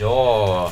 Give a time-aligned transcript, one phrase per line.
[0.00, 0.70] Ja,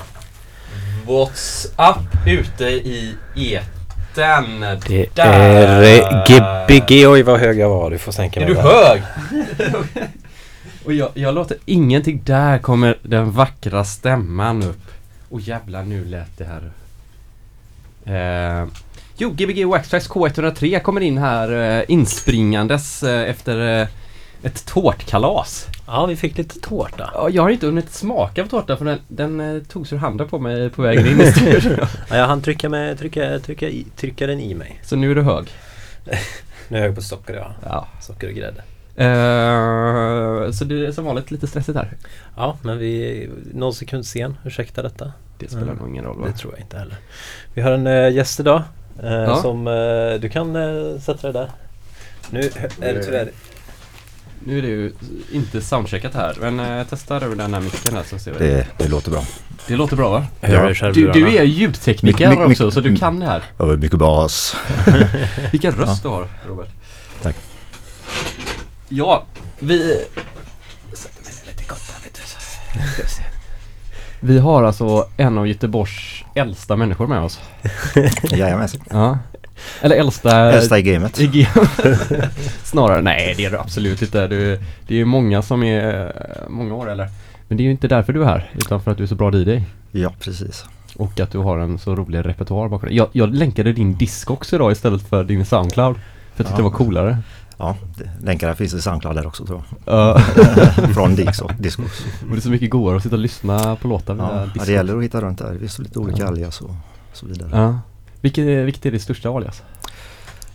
[1.07, 4.61] What's up ute i etern?
[4.89, 5.83] Det Där.
[5.83, 6.27] är
[6.69, 7.07] Gbg.
[7.09, 7.91] Oj vad hög jag var.
[7.91, 8.71] Du får sänka Är mig du där.
[8.89, 9.03] hög?
[10.85, 12.23] Och jag, jag låter ingenting.
[12.25, 14.83] Där kommer den vackra stämman upp.
[15.29, 16.73] Och jävlar nu lät det här.
[18.63, 18.69] Eh,
[19.17, 23.89] jo, Gbg Waxtrax K103 kommer in här eh, inspringandes eh, efter eh,
[24.43, 25.67] ett tårtkalas.
[25.93, 27.11] Ja, vi fick lite tårta.
[27.15, 30.29] Ja, jag har inte hunnit smaka på tårta för den, den eh, togs ur handen
[30.29, 31.77] på mig på vägen in i studion.
[32.11, 34.81] Ja, jag hann trycka, med, trycka, trycka, i, trycka den i mig.
[34.83, 35.45] Så nu är du hög.
[36.69, 37.53] Nu är jag hög på socker ja.
[37.65, 37.87] Ja.
[38.01, 38.63] Socker och grädde.
[38.97, 41.93] Eh, så det är som vanligt lite stressigt här.
[42.37, 43.29] Ja, men vi...
[43.55, 44.37] Någon sekund sen.
[44.45, 45.13] Ursäkta detta.
[45.39, 45.77] Det spelar Mm.
[45.77, 46.27] nog ingen roll va?
[46.27, 46.97] Det tror jag inte heller.
[47.55, 48.63] Vi har en äh, gäst idag.
[49.03, 49.37] eh, Ja.
[49.37, 49.65] Som...
[50.21, 51.51] du kan uh, sätta dig där.
[52.31, 52.41] Nu
[52.81, 53.31] är det tyvärr...
[54.47, 54.93] Nu är det ju
[55.33, 58.39] inte soundcheckat här men uh, testa över den här micken här så ser vi.
[58.39, 59.25] Det, det låter bra.
[59.67, 60.27] Det låter bra va?
[60.41, 60.69] Ja.
[60.93, 63.43] du Du, är ljudtekniker Mick- mick- också så du kan det här.
[63.59, 64.57] Ja, mycket bas.
[65.53, 66.69] Vilken röst du har Robert.
[67.23, 67.37] Tack.
[68.89, 69.25] Ja,
[69.59, 70.05] vi...
[74.25, 77.41] Vi har alltså en av Göteborgs äldsta människor med oss.
[78.23, 78.81] Jajamensan.
[78.91, 79.19] Ja.
[79.81, 80.53] Eller äldsta...
[80.53, 81.21] Äldsta i gamet.
[81.21, 81.49] I G-
[82.65, 84.29] Snarare, nej det är du absolut inte.
[84.29, 87.09] Du, det är ju många som är eh, många år eller.
[87.49, 89.15] Men det är ju inte därför du är här, utan för att du är så
[89.15, 89.63] bra DJ.
[89.91, 90.65] Ja, precis.
[90.97, 92.97] Och att du har en så rolig repertoar bakom dig.
[92.97, 95.97] Jag, jag länkade din disk också idag istället för din Soundcloud.
[96.35, 96.57] För tyckte Ja.
[96.57, 97.19] det var coolare.
[97.59, 100.21] Ja, det, länkarna finns i Soundcloud där också tror jag.
[100.95, 101.83] Från Dix och Disco.
[102.31, 104.97] det är så mycket godare att sitta och lyssna på låtar Ja, ja, det gäller
[104.99, 105.53] att hitta runt där.
[105.53, 106.29] Det finns lite olika Ja.
[106.29, 106.71] alias och
[107.13, 107.51] så vidare.
[107.53, 107.79] Ja.
[108.23, 109.63] Vilket, vilket är ditt största alias?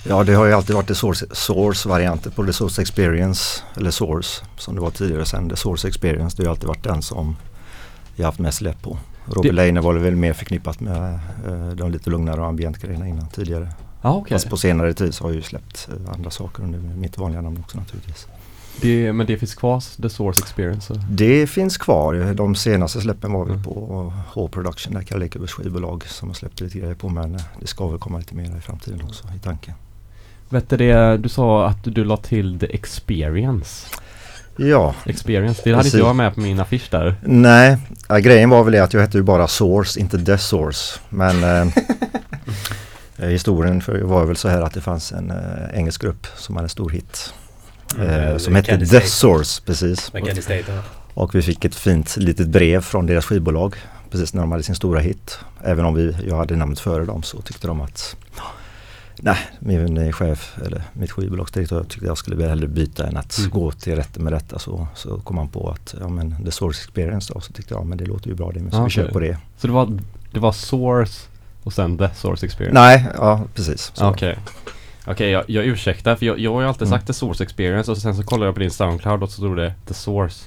[0.03, 4.45] Ja, det har ju alltid varit det source, source-varianter på The Source Experience, eller Source,
[4.57, 5.49] som det var tidigare sen.
[5.49, 7.35] The Source Experience, det har ju alltid varit den som
[8.15, 8.97] jag haft mest släpp på.
[9.25, 11.13] Robert Det- Leine var väl mer förknippat med
[11.47, 13.69] eh, de lite lugnare och ambient-grejerna innan tidigare.
[14.01, 14.35] Ja okej.
[14.35, 17.41] Fast på senare tid så har jag ju släppt eh, andra saker under mitt vanliga
[17.41, 18.27] namn också naturligtvis.
[18.81, 20.93] Det, men det finns kvar, The Source Experience.
[21.09, 22.33] Det finns kvar.
[22.33, 23.63] De senaste släppen var väl Mm.
[23.63, 27.99] på H-production, där Kalle skivbolag som har släppt lite grejer på men det ska väl
[27.99, 29.73] komma lite mer i framtiden också i tanken.
[30.49, 33.87] Vet du det, du sa att du la till The Experience.
[34.59, 35.99] Ja, Experience, det hade inte Precis.
[36.07, 37.15] jag med på min affisch där.
[37.23, 37.77] nej,
[38.09, 40.99] ja, grejen var väl det att jag hette ju bara Source, inte The Source.
[41.09, 41.73] Men eh,
[43.29, 45.37] historien var väl så här att det fanns en eh,
[45.79, 47.33] engelsk grupp som hade en stor hit.
[47.99, 49.01] Eh, Mm, som hette The.
[49.01, 49.99] Source, precis.
[50.01, 50.63] State.
[50.67, 50.81] ja.
[51.13, 53.75] Och vi fick ett fint litet brev från deras skivbolag
[54.11, 55.39] precis när de hade sin stora hit.
[55.63, 58.15] Även om vi, jag hade namnet före dem så tyckte de att
[59.21, 63.49] Nej, min chef eller mitt skivbolagsdirektör tyckte jag skulle hellre byta än att Mm.
[63.49, 64.59] gå till rätten med detta.
[64.59, 67.85] Så, så kom han på att ja men The Source Experience då så tyckte jag
[67.85, 69.13] men det låter ju bra det men så Ja, vi kör okej.
[69.13, 69.37] på det.
[69.57, 69.99] Så det var,
[70.33, 71.27] det var Source
[71.63, 72.79] och sen The Source Experience?
[72.81, 73.91] Nej, ja precis.
[73.93, 74.05] Så.
[75.07, 75.13] Okej.
[75.13, 76.97] Okej, jag, jag ursäktar för jag, jag har ju alltid Mm.
[76.99, 79.57] sagt The Source Experience och sen så kollade jag på din Soundcloud och så stod
[79.57, 80.45] det The Source.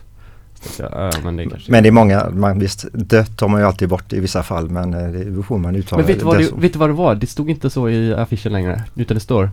[0.80, 1.48] Äh, men det.
[1.68, 4.70] Men det är många, man, visst det tar man ju alltid bort i vissa fall
[4.70, 5.18] men eh, det
[5.48, 7.14] hur man uttalar Men vet du, vad det vet du vad det var?
[7.14, 8.82] Det stod inte så i affischen längre.
[8.96, 9.50] Utan det står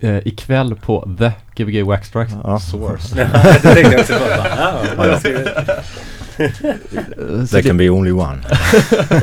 [0.00, 2.58] eh, ikväll på The Gbg Wax Tracks Ja.
[2.70, 3.14] Source.
[3.62, 4.24] det tänkte jag också på.
[4.56, 5.18] Ja, Ja, ja.
[6.38, 8.38] Så There can be only one.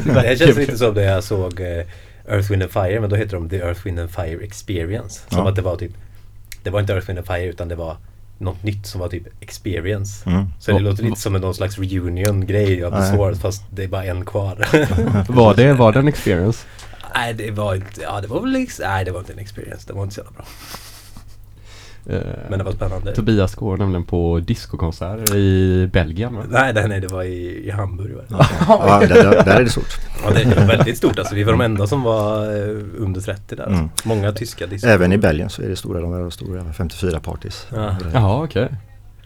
[0.04, 1.86] Det här känns lite som det jag såg eh,
[2.32, 5.22] Earth, Wind and Fire men då heter de The Earth, Wind and Fire Experience.
[5.30, 5.50] Som Ja.
[5.50, 5.92] att det var typ
[6.64, 7.98] Det var inte Earth, Wind and Fire utan det var
[8.38, 10.30] något nytt som var typ Experience.
[10.30, 10.46] Mm.
[10.60, 13.18] Så det låter lite som en någon slags reunion-grej av The.
[13.18, 14.58] Source fast det är bara en kvar.
[15.30, 16.66] var det, var det en experience?
[17.16, 19.84] nej det var inte, ja det var väl, nej det var inte en experience.
[19.88, 20.46] Det var inte så jävla bra.
[22.06, 22.20] Eh,
[22.50, 23.16] Men det var spännande.
[23.16, 26.44] Tobias går nämligen på discokonserter i Belgien va?
[26.50, 28.12] Nej, nej, nej, det var i, i Hamburg.
[28.30, 28.46] Va?
[28.68, 30.00] Ja, där, där, där är det stort.
[30.24, 31.36] Ja, det var väldigt stort alltså.
[31.36, 33.64] Vi var de enda som var eh, under 30 där.
[33.64, 33.80] Alltså.
[33.80, 33.90] Mm.
[34.04, 34.88] Många tyska disco.
[34.88, 37.68] Även i Belgien så är det stora, de är stora 54 parties.
[37.76, 37.96] Ja.
[38.14, 38.70] Jaha, okej.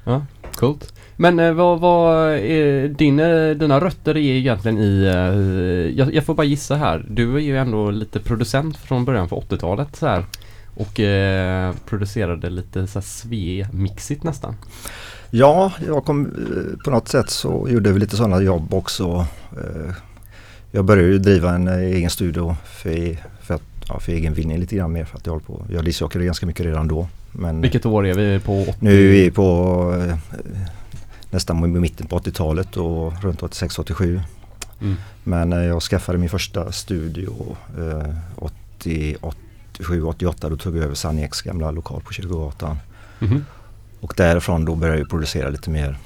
[0.04, 0.26] Ja,
[0.56, 0.94] coolt.
[1.16, 3.18] Men eh, vad, vad är din,
[3.60, 7.06] dina rötter är egentligen i, jag, jag får bara gissa här.
[7.10, 10.26] Du är ju ändå lite producent från början på 80-talet så här.
[10.76, 14.56] Och eh, producerade lite så sve-mixigt nästan.
[15.30, 19.28] Ja, jag kom eh, på något sätt så gjorde vi lite sådana jobb också.
[19.52, 19.94] Eh,
[20.72, 24.58] Jag började ju driva en eh, egen studio för, för, att, ja, för egen vinning
[24.60, 25.66] lite grann mer för att jag håller på.
[25.72, 27.08] Jag discjockeyrade ganska mycket redan då.
[27.32, 28.62] Men Vilket år är vi på?
[28.62, 28.74] 80?
[28.80, 30.12] nu är vi på
[31.32, 34.22] nästan i mitten på 80-talet och runt 86-87.
[34.82, 34.96] Mm.
[35.24, 38.16] Men jag skaffade min första studio eh,
[39.80, 42.78] 87-88 då tog jag över Sannex gamla lokal på Kyrkogatan.
[43.20, 43.46] Mhm.
[44.00, 45.98] Och därifrån då började jag producera lite mer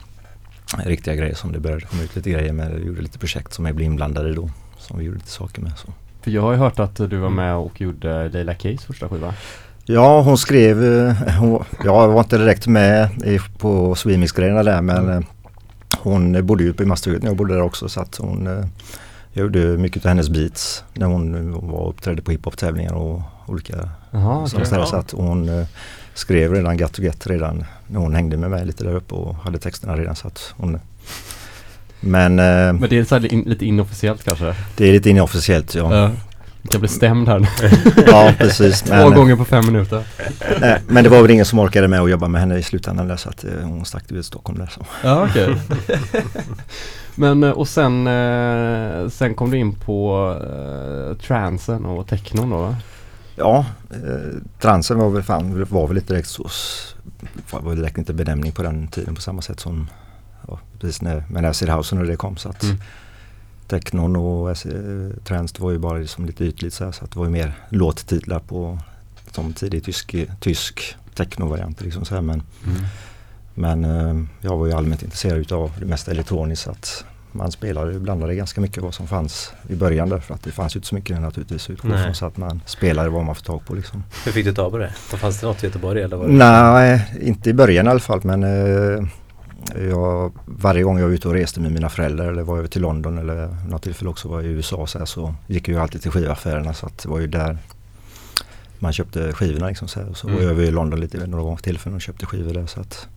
[0.78, 2.72] riktiga grejer som det började komma ut lite grejer med.
[2.72, 4.50] Jag gjorde lite projekt som jag blev inblandad i då.
[4.78, 5.72] Som vi gjorde lite saker med.
[5.78, 5.94] Så.
[6.22, 9.34] För jag har ju hört att du var med och gjorde Leila Keys första skiva.
[9.86, 15.10] Ja, hon skrev, eh, hon, jag var inte direkt med i, på Swemix-grejerna där men
[15.10, 15.26] mm.
[16.00, 18.66] hon bodde ju uppe i Maastricht när jag bodde där också så att hon eh,
[19.34, 23.90] jag gjorde mycket av hennes beats när hon var och uppträdde på hiphop-tävlingar och olika
[24.14, 24.66] Aha, okay.
[24.66, 24.88] ställen.
[24.88, 25.66] Så att hon
[26.14, 29.36] skrev redan Got to Get redan när hon hängde med mig lite där uppe och
[29.36, 30.80] hade texterna redan så att hon
[32.00, 34.56] Men Men det är så in, lite inofficiellt kanske?
[34.78, 35.96] Det är lite inofficiellt ja.
[35.96, 36.12] ja.
[36.62, 37.50] Du kan bli stämd här
[38.08, 38.82] Ja precis.
[38.82, 40.04] Två men, gånger på fem minuter.
[40.62, 43.08] Nej, men det var väl ingen som orkade med att jobba med henne i slutändan
[43.08, 44.68] där så att eh, hon stack till Stockholm där.
[44.68, 44.86] Så.
[45.04, 45.50] Ja okej.
[45.50, 46.22] Okay.
[47.16, 52.76] men och sen, eh, sen kom du in på eh, transen och technon då va?
[53.36, 56.50] Ja, eh, transen var väl, fan, var väl inte direkt så,
[57.50, 59.90] var direkt inte benämning på den tiden på samma sätt som
[60.48, 62.38] ja, precis när, med Acid House när det kom.
[62.38, 62.78] Så att mm.
[63.70, 67.20] Technon och eh, trans var ju bara liksom lite ytligt så, här, så att det
[67.20, 68.80] var ju mer låttitlar på
[69.32, 71.82] som tidig tysk, tysk techno-variant.
[71.82, 72.82] Liksom så här, men mm.
[73.54, 78.00] men eh, jag var ju allmänt intresserad av det mesta elektroniskt så att man spelade,
[78.00, 80.88] blandade ganska mycket vad som fanns i början där för att det fanns ju inte
[80.88, 84.04] så mycket naturligtvis utgå från så att man spelade vad man får tag på liksom.
[84.26, 84.90] Hur fick du tag på det?
[84.90, 86.18] Fanns det något i Göteborg eller?
[86.18, 89.08] Var det Nej, inte i början i alla fall men eh,
[89.90, 92.82] jag, varje gång jag var ute och reste med mina föräldrar eller var över till
[92.82, 96.02] London eller något tillfälle också var i USA så, här, så gick jag ju alltid
[96.02, 97.58] till skivaffärerna så att det var ju där
[98.80, 100.10] man köpte skivorna liksom så här.
[100.10, 100.38] Och så mm.
[100.38, 103.08] var jag över i London lite några tillfällen och köpte skivor där så att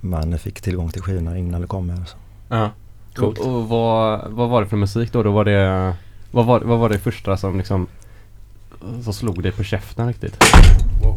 [0.00, 2.04] man fick tillgång till skivorna innan det kom här.
[2.04, 2.16] Så.
[2.48, 2.70] Ja.
[3.14, 3.38] Coolt.
[3.38, 5.22] Och, och vad, vad var det för musik då?
[5.22, 5.94] då var det,
[6.30, 7.86] vad, var, vad var det första som liksom
[9.02, 10.44] som slog dig på käften riktigt?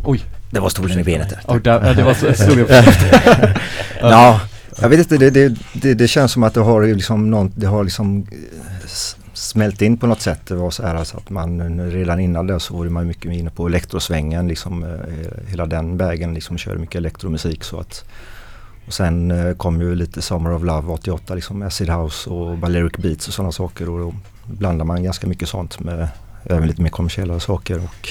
[0.05, 0.23] Oj!
[0.53, 1.39] Det var stolen i benet där.
[1.47, 3.55] Oh, där, det var så, jag på käften.
[4.01, 4.41] ja,
[4.81, 7.67] jag vet inte, det, det, det, det, känns som att det har liksom någon, det
[7.67, 8.87] har liksom eh,
[9.33, 10.39] smält in på något sätt.
[10.47, 13.49] Det var så här alltså att man redan innan det så var man mycket inne
[13.49, 14.83] på elektrosvängen liksom.
[14.83, 18.05] Eh, hela den vägen liksom körde mycket elektromusik så att
[18.87, 22.97] och sen eh, kom ju lite Summer of Love 88 liksom Acid House och Balearic
[22.97, 24.13] Beats och sådana saker och då
[24.45, 26.07] blandar man ganska mycket sånt med
[26.43, 28.09] även lite mer kommersiella saker och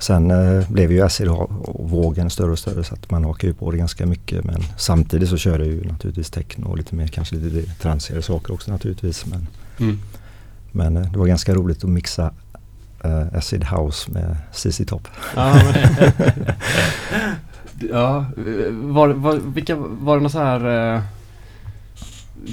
[0.00, 1.50] sen eh, blev ju Acid och
[1.90, 5.28] vågen större och större så att man hakar ju på det ganska mycket men samtidigt
[5.28, 9.26] så kör det ju naturligtvis techno och lite mer kanske lite transigare saker också naturligtvis
[9.26, 9.46] men,
[9.78, 9.98] mm.
[10.72, 12.30] men eh, det var ganska roligt att mixa
[13.04, 15.08] uh, Acid House med CC Top.
[15.36, 15.62] Ja,
[17.90, 18.24] Ja,
[18.70, 21.02] var, var, vilka, var det något så här eh,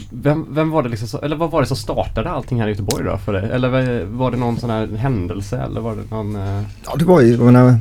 [0.09, 3.05] vem, vem var det liksom, eller vad var det som startade allting här i Göteborg
[3.05, 3.49] då för dig?
[3.51, 6.35] Eller var det någon sån här händelse eller var det någon?
[6.35, 6.63] Eh...
[6.85, 7.79] Ja det var ju, menar,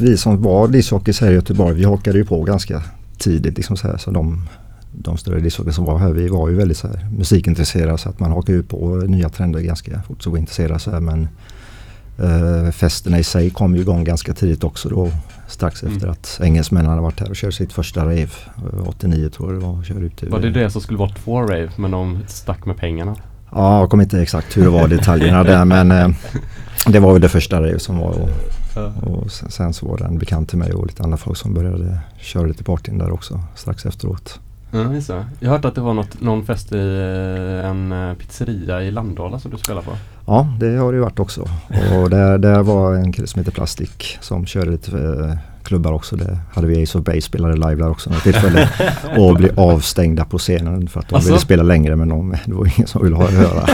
[0.00, 2.82] vi som var ishockeys här i Göteborg vi hakade ju på ganska
[3.18, 4.42] tidigt liksom så här så de
[4.98, 8.20] de större discjockeys som var här, vi var ju väldigt så här musikintresserade så att
[8.20, 11.28] man hakade ju på nya trender ganska fort så vi intresserade så här men
[12.18, 15.10] eh, festerna i sig kom ju igång ganska tidigt också då.
[15.46, 15.94] Strax mm.
[15.94, 18.28] efter att engelsmännen hade varit här och kört sitt första rave.
[18.86, 19.82] 89 tror jag det var.
[19.82, 23.16] Kör ut var det det som skulle vara två rave men de stack med pengarna?
[23.52, 26.16] Ja, jag kommer inte exakt hur det var detaljerna där men uh,
[26.86, 28.10] det var väl det första rave som var.
[28.10, 28.30] Och,
[29.10, 31.54] och sen, sen, så var det en bekant till mig och lite andra folk som
[31.54, 34.40] började köra lite partyn där också strax efteråt.
[34.70, 35.24] Det.
[35.40, 39.38] Jag har hört att det var något, någon fest i eh, en pizzeria i Landala
[39.38, 39.92] som du spelade på.
[40.26, 41.40] Ja, det har det varit också.
[41.92, 46.16] Och där, där var en kille som heter Plastik som körde lite eh, klubbar också.
[46.16, 48.68] Det hade vi Ace of Base spelade live där också något tillfälle.
[49.18, 51.30] och blev avstängda på scenen för att de alltså?
[51.30, 53.66] ville spela längre men de, det var ingen som ville höra, höra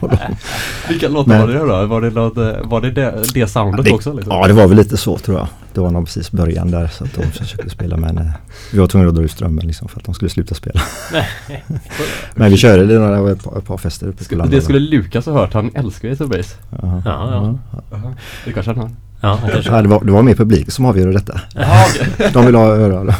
[0.00, 0.18] på dem.
[0.88, 1.86] Vilka låtar var det då?
[1.86, 4.12] Var det, något, var det det, det soundet det, också?
[4.12, 4.32] Liksom?
[4.32, 5.46] Ja det var väl lite så tror jag.
[5.74, 8.26] Det var nog precis början där så att de försökte spela men eh,
[8.72, 10.80] vi var tvungna att dra ut strömmen liksom för att de skulle sluta spela.
[12.34, 15.26] men vi körde det några, ett, par, ett par fester uppe på Det skulle Lukas
[15.26, 16.56] ha hört, han älskar Ace of Base.
[16.70, 17.58] Ja, ja.
[17.90, 18.14] ja.
[18.44, 18.90] Det kanske han har.
[19.22, 21.40] Ja, ja, det, var, det var mer publik som avgjorde detta.
[21.56, 22.30] Aha, okay.
[22.32, 23.14] De vill ha höra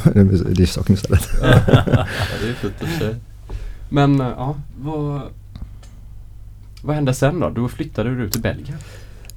[0.49, 1.29] discjockeyn istället.
[1.43, 2.07] ja,
[2.43, 3.17] det är fint
[3.89, 5.21] Men ja, vad,
[6.83, 7.51] vad hände sen då?
[7.51, 8.79] Då flyttade du till Belgien?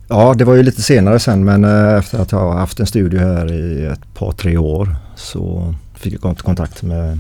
[0.08, 3.20] Ja, det var ju lite senare sen men äh, efter att jag haft en studio
[3.20, 7.12] här i ett par tre år så fick jag kontakt med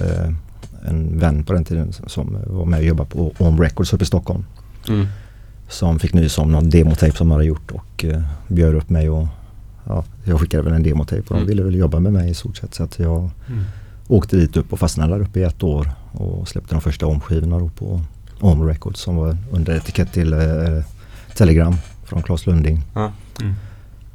[0.00, 0.32] äh,
[0.88, 4.06] en vän på den tiden som var med och jobbade på Om Records uppe i
[4.06, 4.44] Stockholm.
[4.88, 5.06] Mm
[5.68, 9.10] som fick nys om någon demotape som de hade gjort och eh, bjöd upp mig
[9.10, 9.26] och
[9.84, 11.46] ja, jag skickade väl en demotape och de mm.
[11.46, 13.64] ville väl jobba med mig i stort sett så att jag mm.
[14.08, 17.58] åkte dit upp och fastnade där uppe i ett år och släppte de första omskivorna
[17.58, 18.00] då på
[18.40, 20.38] Om Records som var under etikett till eh,
[21.34, 22.82] Telegram från Claes Lunding.
[22.94, 23.54] Mm.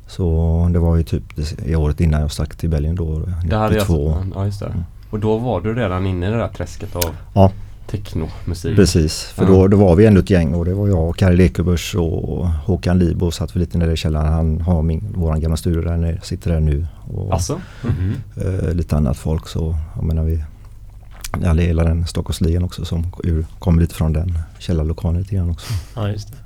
[0.07, 1.23] Så det var ju typ
[1.65, 3.03] i året innan jag stack till Belgien då.
[3.03, 3.47] 92.
[3.49, 3.87] Det hade jag,
[4.35, 4.65] ja, just det.
[4.65, 4.83] Mm.
[5.09, 7.51] Och då var du redan inne i det där träsket av Ja.
[7.91, 8.75] Technomusik.
[8.75, 9.49] Precis, för Ja.
[9.49, 12.47] då, då var vi ändå ett gäng och det var jag och Kari Lekebörs och
[12.47, 14.31] Håkan Libo satt vi lite nere i källaren.
[14.33, 16.87] Han har min, våran gamla studio där nere, sitter där nu.
[17.13, 17.61] Och Alltså?
[17.83, 18.13] Mhm.
[18.35, 20.43] eh, lite annat folk så, jag menar vi
[21.43, 23.11] är hela den Stockholmsligan också som
[23.59, 25.73] kommer lite från den källarlokalen lite grann också.
[25.95, 26.37] Ja, just det.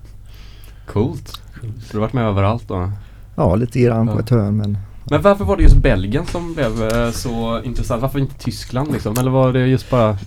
[0.92, 1.28] Coolt.
[1.28, 2.92] Så du har varit med överallt då?
[3.36, 4.20] Ja, lite grann på Ja.
[4.20, 4.78] ett hörn men
[5.10, 8.02] Men varför var det just Belgien som blev eh, så intressant?
[8.02, 9.16] Varför inte Tyskland liksom?
[9.20, 10.18] Eller var det just bara...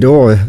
[0.00, 0.06] Det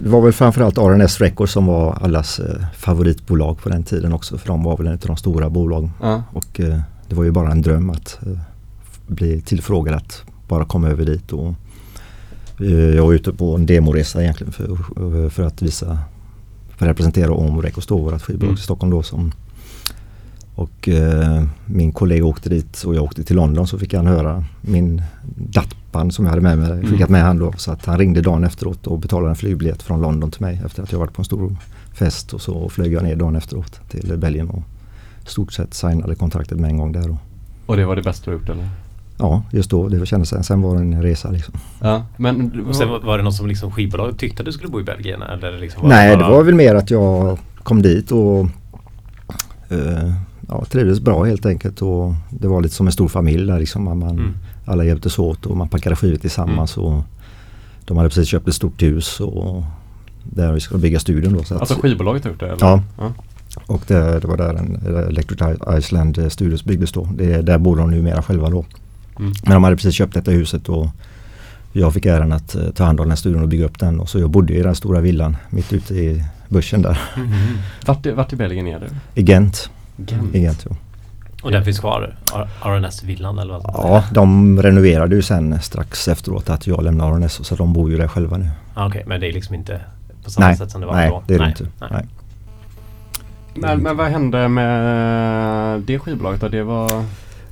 [0.09, 4.37] var, väl framförallt RNS Records som var allas eh, favoritbolag på den tiden också.
[4.37, 5.91] För de var väl en av de stora bolagen.
[6.01, 6.23] Ja.
[6.33, 8.39] Och eh, det var ju bara en dröm att eh,
[9.07, 11.33] bli tillfrågad att bara komma över dit.
[11.33, 11.53] Och,
[12.95, 15.99] jag var ute på en demoresa egentligen för, för att visa,
[16.77, 18.59] för att representera Om Records då, vårt skivbolag Mm.
[18.59, 19.03] i Stockholm då.
[19.03, 19.31] Som,
[20.59, 24.43] och eh, min kollega åkte dit och jag åkte till London så fick han höra
[24.61, 25.01] min
[25.35, 26.87] dattband som jag hade med mig, Mm.
[26.91, 27.53] skickat med han då.
[27.57, 30.83] Så att han ringde dagen efteråt och betalade en flygbiljett från London till mig efter
[30.83, 31.55] att jag varit på en stor
[31.93, 34.63] fest och så flög jag ner dagen efteråt till Belgien och
[35.25, 37.09] stort sett signade kontraktet med en gång där.
[37.11, 37.17] Och,
[37.65, 38.69] Och det var det bästa du gjort eller?
[39.17, 39.87] ja, just då.
[39.89, 40.43] Det kändes sen.
[40.43, 41.53] Sen var det en resa liksom.
[41.81, 42.03] Ja.
[42.17, 42.65] Men...
[42.69, 44.83] Och sen var- var det något som liksom skivbolaget tyckte att du skulle bo i
[44.83, 45.21] Belgien?
[45.21, 48.39] Eller liksom Nej, det bara- var väl mer att jag kom dit och
[49.69, 50.13] eh,
[50.49, 51.81] ja, trivdes bra helt enkelt.
[51.81, 53.83] Och det var lite som en stor familj där liksom.
[53.83, 54.33] Man, Mm.
[54.65, 56.77] Alla hjälptes åt och man packade skivor tillsammans.
[56.77, 57.01] Och
[57.85, 59.63] de hade precis köpt ett stort hus och
[60.23, 61.43] där vi skulle bygga studion då.
[61.43, 62.57] Så att, Alltså skivbolaget har gjort det eller?
[62.65, 62.83] Ja.
[62.97, 63.13] ja.
[63.65, 64.75] Och det, det var där en
[65.09, 65.39] Electric
[65.77, 67.09] Iceland eh, Studios byggdes då.
[67.15, 68.65] Det, är- där bor de numera själva då.
[69.19, 69.31] Mm.
[69.43, 70.87] Men de hade precis köpt detta huset och
[71.73, 73.99] jag fick äran att eh, ta hand om den studion och bygga upp den.
[73.99, 76.99] Och så jag bodde i den stora villan mitt ute i bussen där.
[77.17, 77.31] Mhm.
[77.85, 79.21] Vart, vart i Belgien är du?
[79.21, 79.69] I Gent.
[80.07, 80.35] Gent.
[80.35, 80.75] I Gent ja.
[81.43, 82.15] Och den finns kvar?
[82.61, 83.63] RNS-villan eller vad?
[83.73, 87.97] ja, de renoverade ju sen strax efteråt att jag lämnade RNS så de bor ju
[87.97, 88.49] där själva nu.
[88.73, 89.81] Ah, Okej, men det är liksom inte
[90.23, 91.23] på samma Nej, sätt som det var nej då?
[91.27, 91.63] det är det inte.
[91.79, 91.89] Nej.
[91.91, 92.05] Nej.
[93.55, 96.47] Men, men vad hände med det skivbolaget då?
[96.47, 97.03] Det var...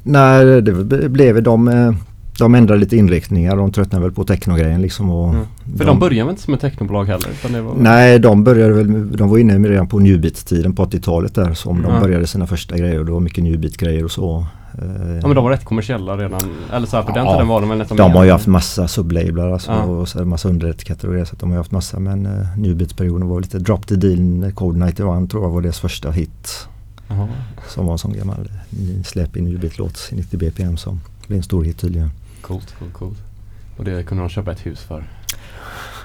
[0.03, 1.93] Nej, det blev de, eh,
[2.39, 3.57] de ändrade lite inriktningar.
[3.57, 5.09] De tröttnade väl på technogrejen liksom.
[5.09, 5.77] Och Mm.
[5.77, 7.29] För de, började väl inte som ett technobolag heller?
[7.53, 7.73] Det var...
[7.75, 11.93] Nej, de började väl, de var inne redan på Newbeat-tiden på 80-talet där som de
[11.93, 11.99] Ja.
[11.99, 14.45] började sina första grejer och det var mycket Newbeat-grejer och så.
[14.81, 16.41] Eh, Ja men de var rätt kommersiella redan.
[16.73, 18.47] Eller så här, på den Ja, tiden var de väl nästan De har ju haft
[18.47, 19.83] massa sublablar alltså, Ja.
[19.83, 22.57] och så det massa underetiketter och grejer så de har ju haft massa men uh,
[22.57, 26.67] Newbeat-perioden var lite Drop the Deal, Code 91 tror jag var deras första hit.
[27.07, 27.27] Jaha.
[27.67, 31.43] Som var en sån gammal eh, släp i Newbeat-låt i 90 BPM som blev en
[31.43, 32.09] stor hit tydligen.
[32.47, 33.17] Coolt, coolt, coolt.
[33.77, 35.03] Och det kunde de köpa ett hus för.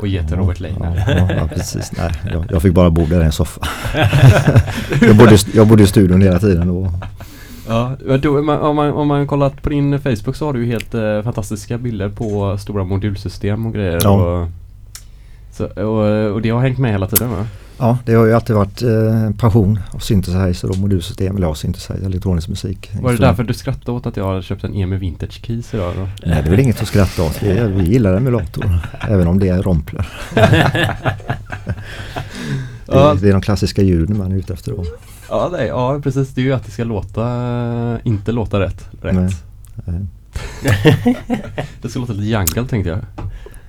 [0.01, 1.05] Och ge till Robert Leijner.
[1.29, 1.93] Ja, ja, precis.
[1.99, 3.61] Nej, jag, jag fick bara bo där i en soffa.
[5.01, 6.87] jag, bodde, jag bodde i studion hela tiden och
[7.69, 10.65] Ja, då, om man- om man, om man kollat på din Facebook så har du
[10.67, 13.99] helt eh, fantastiska bilder på stora modulsystem och grejer.
[14.03, 14.11] Ja.
[14.41, 14.49] Och,
[15.53, 17.47] så, och, och det har hängt med hela tiden va?
[17.83, 22.07] Ja, det har ju alltid varit eh, passion av synthesizer och modulsystem, eller ja, synthesizer,
[22.07, 22.91] elektronisk musik.
[23.01, 25.93] Var det därför du skrattade åt att jag hade köpt en EMU Vintage Keys idag
[25.97, 26.01] då?
[26.03, 27.43] Nej, det är väl inget att skratta åt.
[27.43, 30.09] Vi, vi gillar emulator, även om det är rompler.
[32.87, 34.85] Det, är- det är de klassiska ljuden man är ute efter då.
[35.29, 36.29] Ja, nej, ja precis.
[36.35, 38.89] Det är ju att det ska låta, inte låta rätt.
[39.03, 39.15] rätt.
[39.85, 40.07] Nej.
[41.83, 42.99] Det ska låta lite jungle tänkte jag.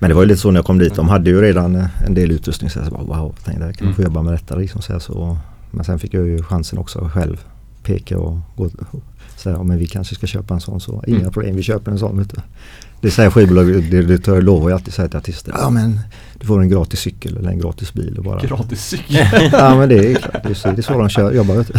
[0.04, 0.94] Men det var ju lite så när jag kom dit.
[0.94, 2.70] De hade ju redan eh, en del utrustning.
[2.70, 3.94] Så jag bara wow, tänkte kan Mm.
[3.94, 4.82] få jobba med detta liksom.
[4.82, 5.36] Så så,
[5.70, 7.44] men sen fick jag ju chansen också själv
[7.82, 8.70] peka och gå
[9.36, 10.80] säga ja, men vi kanske ska köpa en sån.
[10.80, 11.30] Så inga Mm.
[11.32, 12.18] problem, vi köper en sån.
[12.18, 12.36] Vet du.
[13.00, 15.54] Det säger skivbolagsdirektör lovar ju alltid säga till artister.
[15.58, 16.00] Ja men
[16.40, 18.18] du får en gratis cykel eller en gratis bil.
[18.18, 19.26] Och bara, Gratis cykel.
[19.52, 20.42] ja men det är klart.
[20.42, 21.54] Det är så, det är så de kör, jobbar.
[21.54, 21.72] Vet du.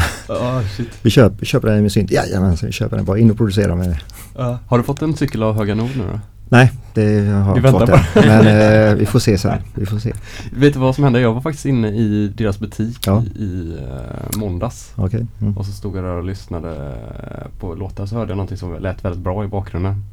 [0.78, 0.88] Shit.
[1.02, 2.12] Vi köper, köper den med synt.
[2.12, 3.06] Jajamensan, vi köper den.
[3.06, 4.00] Bara in och producera med det.
[4.38, 4.60] Ja.
[4.68, 6.20] Har du fått en cykel av Höga Nord nu då?
[6.50, 8.28] Nej, det har jag inte väntar än.
[8.28, 9.58] Men eh, vi får se sen.
[9.76, 10.14] Vi får se.
[10.52, 11.20] Vet du vad som hände?
[11.20, 13.24] Jag var faktiskt inne i deras butik Ja.
[13.36, 14.92] i, eh, måndags.
[14.96, 15.26] Okej.
[15.42, 15.58] Mm.
[15.58, 18.82] Och så stod jag där och lyssnade eh, på låtar så hörde jag någonting som
[18.82, 20.04] lät väldigt bra i bakgrunden.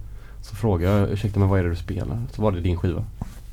[0.42, 2.18] Så frågade jag, ursäkta men vad är det du spelar?
[2.32, 3.04] Så var det din skiva.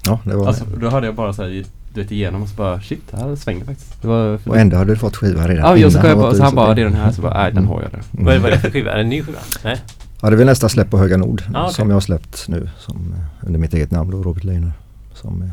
[0.05, 1.49] Ja, det var Alltså då hörde jag bara så här,
[1.93, 4.01] du vet igenom och så bara shit, det här svänger faktiskt.
[4.01, 6.15] Det var för Och ändå hade du fått skivan redan Ja, jag så, innan jag
[6.15, 7.11] var bara, på så han bara, det är den här.
[7.11, 8.01] Så bara, nej den har jag där.
[8.13, 8.41] Mm.
[8.41, 8.91] Vad är det för skiva?
[8.91, 9.39] Är det en ny skiva?
[9.63, 9.77] Nej?
[10.21, 11.73] Ja, det är väl nästa släpp på Höga Nord Ah, okej.
[11.73, 14.71] som jag har släppt nu som, eh, under mitt eget namn då, Robert Leijner.
[15.13, 15.49] Som, eh,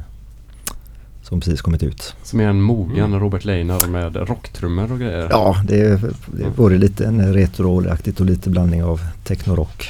[1.23, 2.14] som precis kommit ut.
[2.23, 3.20] Som är en mogen Mm.
[3.20, 5.28] Robert Leijner med rocktrummor och grejer.
[5.30, 9.88] Ja, det är, det är både lite en retroaktigt och lite blandning av technorock.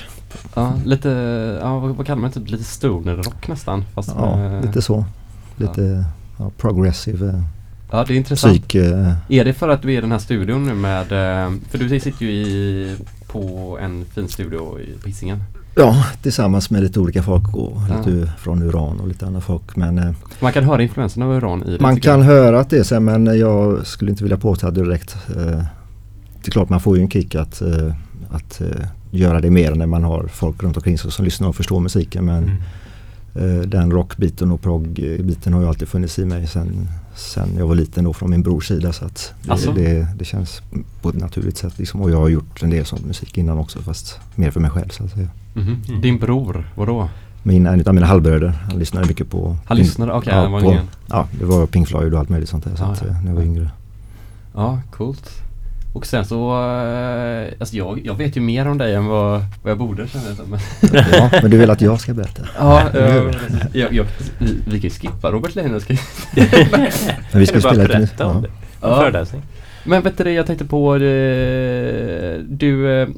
[0.54, 1.08] Ja, lite,
[1.62, 2.40] ja vad, vad kallar man det?
[2.40, 3.84] Typ lite stoner-rock nästan.
[3.94, 5.04] Fast Ja, med, lite så.
[5.56, 6.04] Lite
[6.38, 7.40] ja, progressive eh,
[7.90, 8.52] Ja, det är intressant.
[8.68, 8.74] psyk.
[9.28, 11.06] Är det för att du är i den här studion nu med,
[11.70, 12.96] för du sitter ju i,
[13.40, 15.42] på en fin studio i på Hisingen.
[15.78, 17.96] Ja, tillsammans med lite olika folk och Ja.
[17.96, 19.76] lite från Uran och lite andra folk.
[19.76, 21.80] Men eh, Man kan höra influenserna av uran i det.
[21.80, 22.26] man kan jag.
[22.26, 25.16] höra att det är så men jag skulle inte vilja påstå det direkt.
[25.28, 25.36] Eh,
[26.42, 27.94] det är klart man får ju en kick att, eh,
[28.30, 31.56] att eh, göra det mer när man har folk runt omkring sig som lyssnar och
[31.56, 32.24] förstår musiken.
[32.24, 32.50] Men
[33.38, 33.70] Mm.
[33.70, 38.04] den rockbiten och proggbiten har ju alltid funnits i mig sen, sen jag var liten
[38.04, 38.92] då från min brors sida.
[38.92, 39.72] Så att det, Alltså?
[39.72, 40.62] det, det känns
[41.02, 41.78] på ett naturligt sätt.
[41.78, 42.00] Liksom.
[42.00, 44.88] Och jag har gjort en del sån musik innan också fast mer för mig själv.
[44.88, 45.28] Så att säga.
[45.54, 45.82] Mhm.
[45.88, 46.00] Mm.
[46.00, 47.08] Din bror, vadå?
[47.42, 50.12] Min, en av mina halvbröder, han lyssnade mycket på Han lyssnade?
[50.12, 50.84] Okej, ja, han var på- ingen...
[51.06, 52.76] Ja, det var Pink Floyd och allt möjligt sånt där.
[52.76, 53.08] Så Ja, att, ja.
[53.08, 53.70] eh, när jag var yngre.
[54.54, 55.30] Ja, coolt.
[55.96, 59.70] Och sen så, eh, alltså jag, jag vet ju mer om dig än vad, vad
[59.70, 60.50] jag borde känner jag som.
[60.50, 60.60] Men,
[61.12, 62.42] Ja, men du vill att jag ska berätta?
[62.58, 63.32] ja, Ja.
[63.72, 64.06] jag, jag,
[64.38, 65.62] vi, kan ju skippa Robert ska-
[67.32, 68.48] Men vi ska spela lite berätta om det?
[68.80, 68.96] ja.
[69.00, 69.42] Föreläsning?
[69.84, 71.00] Men vet du jag tänkte på, eh,
[72.48, 73.08] du, eh,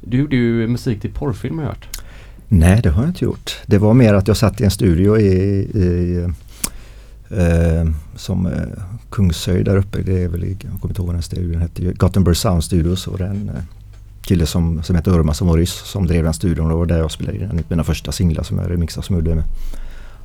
[0.00, 1.88] du gjorde ju musik till porrfilm har jag hört.
[2.48, 3.56] Nej, det har jag inte gjort.
[3.66, 5.26] Det var mer att jag satt i en studio i,
[5.74, 6.24] i
[7.30, 7.84] eh,
[8.16, 8.52] som eh,
[9.10, 10.02] Kungshöjd där uppe.
[10.02, 11.82] Det är väl, jag kommer inte ihåg vad den studion hette.
[11.82, 13.62] Gothenburg Sound Studios och det är en eh,
[14.22, 16.68] kille som, som heter Urma som var ryss som drev den studion.
[16.68, 19.34] Det var där jag spelade in mina första singlar som jag remixade som jag gjorde
[19.34, 19.44] med.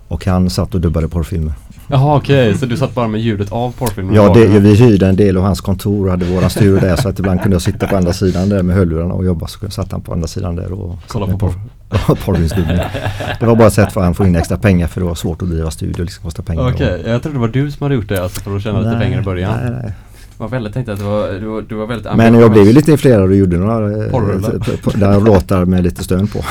[0.07, 1.53] Och han satt och dubbade porrfilmer.
[1.87, 4.15] Jaha okej, så du satt bara med ljudet av porrfilmen?
[4.15, 7.09] Ja, det, vi hyrde en del av hans kontor och hade våran studio där så
[7.09, 9.91] att ibland kunde jag sitta på andra sidan där med hörlurarna och jobba så satt
[9.91, 11.53] han på andra sidan där och Kolla på porr.
[13.39, 15.41] Det var bara ett sätt för han få in extra pengar för det var svårt
[15.41, 16.71] att driva studio, liksom kostar pengar.
[16.73, 18.91] Okej, jag trodde det var du som hade gjort det alltså för att tjäna lite
[18.91, 19.57] Nej, pengar i början.
[19.63, 19.93] Nej, nej.
[20.37, 22.65] Jag var väldigt, tänkte att det var, du, var, du var väldigt Men jag blev
[22.65, 24.59] ju lite influerad och gjorde några eh, Porrrullar.
[24.65, 26.39] p- p- där låtar med lite stön på.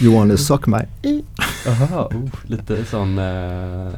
[0.00, 0.78] you wanna suck my...
[1.66, 3.88] Jaha, oh, lite sån uh,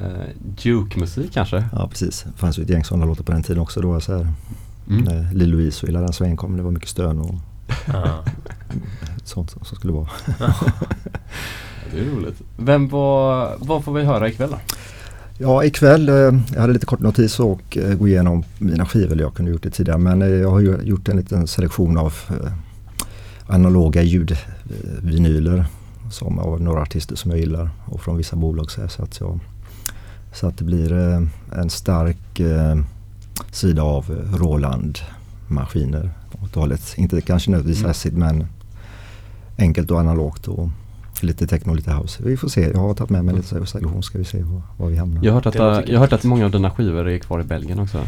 [0.59, 1.65] juke-musik kanske?
[1.73, 3.81] Ja precis, det fanns ju ett gäng sådana låtar på den tiden också.
[3.81, 4.27] Då var så här,
[4.91, 5.05] Mm.
[5.05, 6.57] när Lill Louise och hela den svängen kom.
[6.57, 7.35] Det var mycket stön och
[7.87, 8.25] Ja.
[9.25, 10.09] Sånt som skulle vara.
[11.89, 12.43] Ja, det är roligt.
[12.57, 14.59] Vem var, vad får vi höra ikväll då?
[15.39, 16.15] Ja, ikväll, eh,
[16.55, 19.21] jag hade lite kort notis och eh, gå igenom mina skivor.
[19.21, 22.15] Jag kunde gjort det tidigare men eh, jag har gjort en liten selektion av
[23.47, 25.65] analoga ljudvinyler
[26.11, 28.71] som av några artister som jag gillar och från vissa bolag.
[28.71, 29.41] Så, så, att, jag,
[30.35, 30.93] så att det blir
[31.53, 32.41] en stark
[33.51, 36.11] sida av Roland-maskiner
[36.47, 36.95] 80-talet.
[36.97, 37.91] Inte kanske nödvändigtvis mm.
[37.91, 38.47] acid men
[39.59, 40.69] enkelt och analogt och
[41.21, 42.23] lite techno, och lite house.
[42.23, 42.61] Vi får se.
[42.61, 43.37] Jag har tagit med mig mm.
[43.37, 45.25] lite segregation ska vi se var, var vi hamnar.
[45.25, 47.41] Jag har hört att, eh, jag har hört att många av dina skivor är kvar
[47.41, 47.99] i Belgien också.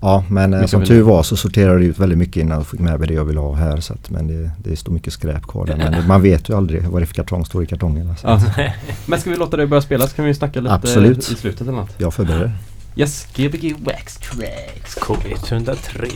[0.00, 2.66] Ja, men eh, mycket som tur var så sorterade jag ut väldigt mycket innan jag
[2.66, 3.80] fick med mig det jag ville ha här.
[3.80, 5.76] Så att, men det, det står mycket skräp kvar där.
[5.76, 8.16] Men man vet ju aldrig vad det för kartong står i kartongerna.
[8.22, 8.40] Ja.
[9.06, 11.18] men ska vi låta dig börja spela så kan vi snacka lite Absolut.
[11.18, 11.94] i slutet eller något.
[11.98, 12.52] Jag förbereder.
[12.98, 14.96] Yes, Gbg Wax Tracks.
[14.96, 16.08] K103.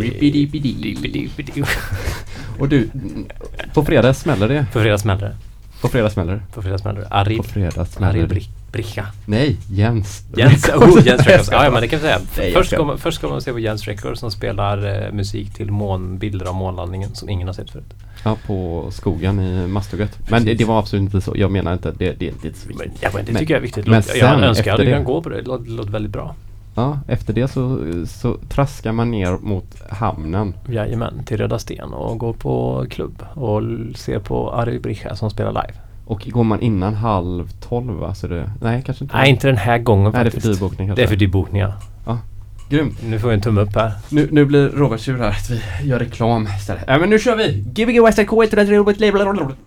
[0.00, 1.66] Rippidi-pidi.
[2.58, 2.88] Och du,
[3.74, 4.66] på fredag smäller det.
[4.72, 5.36] På fredag smäller det.
[5.86, 6.40] På fredag smäller det.
[6.54, 7.06] På fredag smäller.
[7.10, 7.36] Arib.
[7.36, 8.34] På fredag smäller Arib det.
[8.34, 9.06] Bri- Bricha.
[9.26, 10.22] Nej, Jens.
[10.36, 11.48] Jens, oh, Jens Records.
[11.52, 12.18] Ja, ja, men det kan vi säga.
[12.38, 15.54] Nej, Först ska- man, först ska man se på Jens Records som spelar eh, musik
[15.54, 17.94] till månbilder av månlandningen som ingen har sett förut.
[18.24, 20.18] Ja, på skogen i Mastugget.
[20.30, 21.32] Men det, det var absolut inte så.
[21.36, 22.98] Jag menar inte, det, det är inte så Men, viktigt.
[23.02, 23.86] ja, men det Men- tycker jag är viktigt.
[23.86, 25.42] men Låt, sen jag önskar efter kunnat det- gå på det.
[25.42, 26.34] Det låter väldigt bra.
[26.76, 30.54] Ja, efter det så, så traskar man ner mot hamnen.
[30.68, 33.62] Jajamän, till Röda Sten och går på klubb och
[33.94, 35.80] ser på Arvid Bricha som spelar live.
[36.06, 38.14] Och går man innan halv tolv va?
[38.14, 39.16] Så det, nej, kanske inte.
[39.16, 40.46] Nej, inte den här gången Nej, det är faktiskt.
[40.46, 41.02] för dyrbokning kanske.
[41.02, 41.72] Det är för dyrbokning ja.
[42.68, 43.02] Grymt.
[43.02, 43.92] Nu får vi en tumme upp här.
[44.08, 46.84] Nu, nu blir Robert sur här att vi gör reklam istället.
[46.86, 47.64] Ja, men nu kör vi!
[47.74, 49.65] Gbg West K103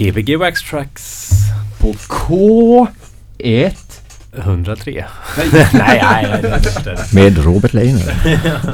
[0.00, 1.30] Gbg Wax Tracks
[1.78, 2.88] På K1
[4.36, 5.04] 103.
[5.36, 6.40] nej, nej, nej.
[6.42, 6.96] nej.
[7.12, 8.14] Med Robert Leiner.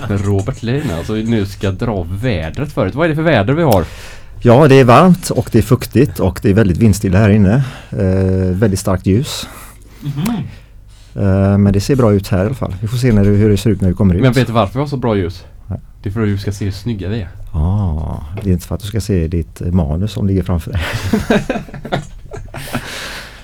[0.08, 0.96] med Robert Leina.
[0.96, 2.94] Alltså nu ska dra vädret förut.
[2.94, 3.84] Vad är det för väder vi har?
[4.40, 7.54] Ja, det är varmt och det är fuktigt och det är väldigt vindstilla här inne.
[7.90, 9.48] Eh, väldigt starkt ljus.
[11.14, 12.74] Eh, men det ser bra ut här i alla fall.
[12.80, 14.22] Vi får se när det, hur det ser ut när vi kommer ut.
[14.22, 15.44] Men vet du varför vi har så bra ljus?
[15.66, 15.80] Nej.
[16.02, 17.28] Det är för att du ska se hur snygga vi är.
[18.46, 20.80] Det är inte för att du ska se ditt manus som ligger framför dig.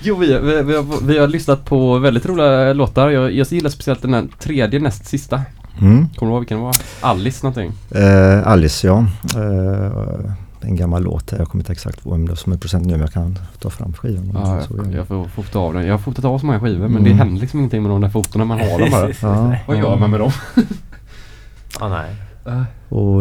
[0.05, 3.09] Jo, vi, vi, vi, har, vi har lyssnat på väldigt roliga låtar.
[3.09, 5.41] Jag, jag gillar speciellt den här tredje näst sista.
[5.81, 6.09] Mm.
[6.15, 6.75] Kommer du ihåg vilken det var?
[7.01, 7.71] Alice någonting.
[7.95, 9.05] Eh, Alice ja.
[9.35, 10.31] Eh,
[10.61, 11.31] en gammal låt.
[11.31, 13.93] Jag kommer inte exakt vem det som är procent nu men jag kan ta fram
[13.93, 14.31] skivan.
[14.33, 15.85] Ja, Så, jag, jag får fota av den.
[15.85, 17.03] Jag har fotat av så många skivor men Mm.
[17.03, 19.09] det händer liksom ingenting med de där fotona man har dem bara.
[19.21, 20.31] ja, Vad gör man med dem?
[21.79, 22.15] Ah, nej.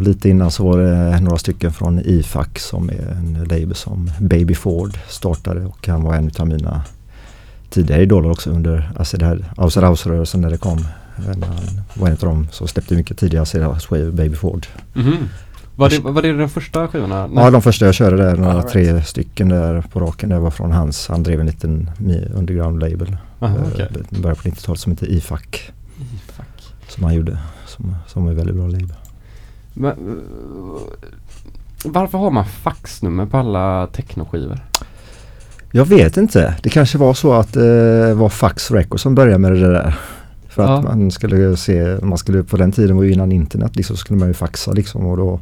[0.03, 4.11] Och lite innan så var det några stycken från IFAC som är en label som
[4.21, 6.83] Baby Ford startade och han var en av mina
[7.71, 8.91] tidigare idoler också under
[9.23, 10.87] här Outside House-rörelsen när det kom.
[11.27, 11.45] Han
[11.95, 14.67] var en av dem som släppte mycket tidigare Outside House-skivor, Baby Ford.
[14.93, 15.17] Mhm.
[15.77, 17.31] Var, det, var det den första skivorna?
[17.35, 18.69] Ja, de första jag körde där, några right.
[18.73, 21.09] tre stycken där på raken, det var från hans.
[21.09, 21.91] Han drev en liten
[22.35, 23.17] underground-label.
[23.41, 23.89] Aha, eh, okej.
[24.11, 25.41] i början på 90-talet som heter IFAC.
[26.27, 26.75] Fuck.
[26.89, 27.39] Som han gjorde.
[27.67, 28.97] Som, som är väldigt bra label.
[29.75, 30.21] Men,
[31.85, 34.61] varför har man faxnummer på alla technoskivor?
[35.73, 36.55] Jag vet inte.
[36.63, 39.95] Det kanske var så att det eh, var Fax Records som började med det där.
[40.49, 40.95] För att Ja.
[40.97, 44.19] man skulle se, man skulle på den tiden var ju innan internet liksom, så skulle
[44.19, 45.41] man ju faxa liksom och då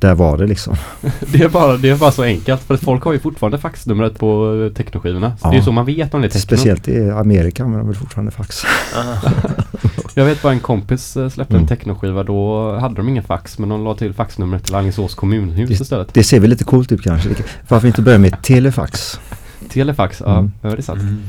[0.00, 0.76] där var det liksom.
[1.32, 4.18] Det är, bara, det är bara så enkelt för att folk har ju fortfarande faxnumret
[4.18, 5.32] på eh, technoskivorna.
[5.42, 5.50] Ja.
[5.50, 6.40] Det är så man vet om det är techno.
[6.40, 8.62] Speciellt i Amerika men de vill fortfarande fax.
[10.18, 11.68] Jag vet bara en kompis eh, släppte en Mm.
[11.68, 12.22] technoskiva.
[12.22, 16.14] Då hade de ingen fax men de la till faxnumret till Alingsås kommunhus istället.
[16.14, 17.28] Det ser väl lite coolt ut kanske.
[17.68, 19.20] Varför inte börja med telefax?
[19.70, 20.52] Telefax, ja, Mm.
[20.62, 21.00] ja det är sant.
[21.00, 21.22] Mm.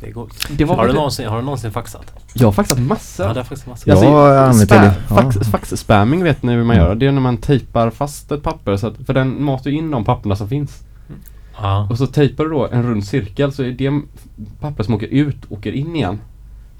[0.00, 0.48] Det är coolt.
[0.50, 2.12] Det var Har du, någonsin, har du någonsin faxat?
[2.34, 3.26] Jag har faxat massor.
[3.26, 3.88] Ja, det har faktiskt massor.
[3.94, 4.04] Ja.
[4.04, 5.16] Jag har använt spä- tele- ja.
[5.16, 6.86] fax, fax-spamming vet ni hur man Mm.
[6.88, 6.94] gör?
[6.94, 9.90] Det är när man tejpar fast ett papper så att, för den matar ju in
[9.90, 10.80] de papperna som finns.
[11.60, 11.86] Ja.
[11.90, 14.00] Och så tejpar du då en rund cirkel så är det
[14.60, 16.18] papper som åker ut åker in igen.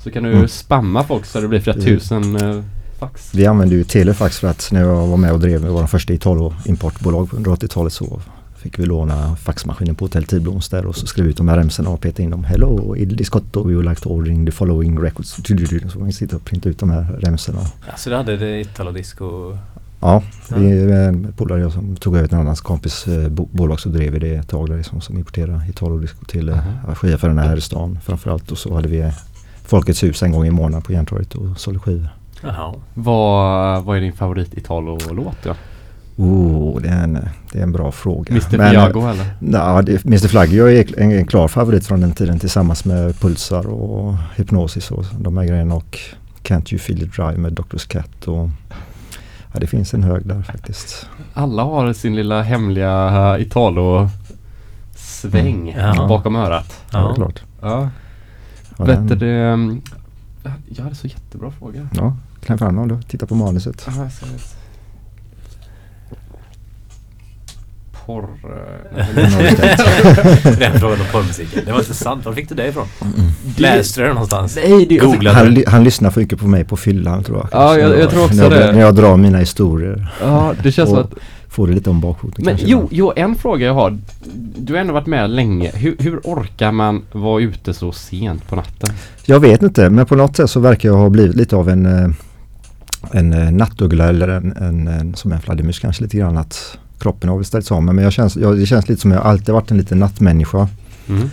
[0.04, 0.48] Så kan du Mm.
[0.48, 2.60] spamma folk så det blir flera Det- tusen eh,
[2.98, 3.34] fax.
[3.34, 6.54] Vi använde ju telefax för att när jag var med och drev vår första Italo
[6.64, 8.20] importbolag på 180-talet så
[8.56, 11.90] fick vi låna faxmaskinen på Hotell Tidbloms där och så skrev ut de här remsorna
[11.90, 12.44] och petade in dem.
[12.44, 15.28] Hello, il discotto, we would like to ordering the following records.
[15.92, 17.58] Så vi sitta och printa ut de här remsorna.
[17.86, 19.56] Ja, så du hade det Italo-disco?
[20.00, 20.56] Ja, Ja.
[20.56, 23.88] vi är en polare jag som tog över en annans kompis eh, bo- bolag så
[23.88, 26.94] drev vi det ett tag där liksom, som importerade Italo-disco till eh, Aha.
[26.94, 28.50] skivaffärerna här i stan framförallt.
[28.52, 29.12] Och så hade vi eh,
[29.64, 32.08] Folkets hus en gång i månaden på Järntorget och sålde skivor.
[32.42, 32.74] Jaha.
[32.94, 35.54] Vad, vad är din favorit Italo-låt då?
[36.16, 38.30] Oh, det är en, det är en bra fråga.
[38.30, 39.26] Mr Men, Fiago eller?
[39.52, 43.66] Ja, det, Mr Flaggio är en, en klar favorit från den tiden tillsammans med Pulsar
[43.66, 45.98] och Hypnosis och de här grejerna och
[46.42, 47.76] Can't You Feel It Drive med Dr.
[47.88, 48.48] Cat och
[49.52, 51.06] ja, det finns en hög där faktiskt.
[51.34, 55.94] Alla har sin lilla hemliga eh, Italo-sväng Mm.
[55.96, 56.06] Ja.
[56.08, 56.80] bakom örat.
[56.90, 57.14] Ja, Ja.
[57.14, 57.42] klart.
[57.60, 57.88] Ja.
[58.86, 59.26] Ja, Vet du det?
[59.32, 59.80] mm,
[60.76, 61.88] Jag hade så jättebra fråga.
[61.94, 63.00] Ja, kläm fram dem då.
[63.08, 63.86] Titta på manuset.
[63.86, 64.08] Det.
[68.06, 68.28] Porr...
[68.96, 69.06] eh,
[70.58, 71.62] Den frågan om porrmusiken.
[71.66, 72.24] Det var inte sant.
[72.24, 72.86] Var fick du det ifrån?
[73.56, 74.56] Läste du det någonstans?
[74.64, 75.52] Nej, det, Googlade Han, du?
[75.52, 77.48] ly- han lyssnar för mycket på mig på fyllan tror jag.
[77.52, 78.72] Ja, jag- jag tror också när jag, det.
[78.72, 80.12] När jag drar mina historier.
[80.22, 81.14] Ja, det känns som att...
[81.52, 83.98] Får det lite om bakfoten Men jo, jo, en fråga jag har.
[84.56, 85.70] Du har ändå varit med länge.
[85.74, 88.90] Hur, hur orkar man vara ute så sent på natten?
[89.26, 91.86] Jag vet inte men på något sätt så verkar jag ha blivit lite av en,
[91.86, 92.10] eh,
[93.12, 97.28] en eh, nattuggla eller en, en, en, som en fladdermus kanske lite grann att kroppen
[97.28, 99.70] har väl ställts om men jag känns, jag, det känns lite som jag alltid varit
[99.70, 100.68] en liten nattmänniska.
[101.08, 101.30] Mm.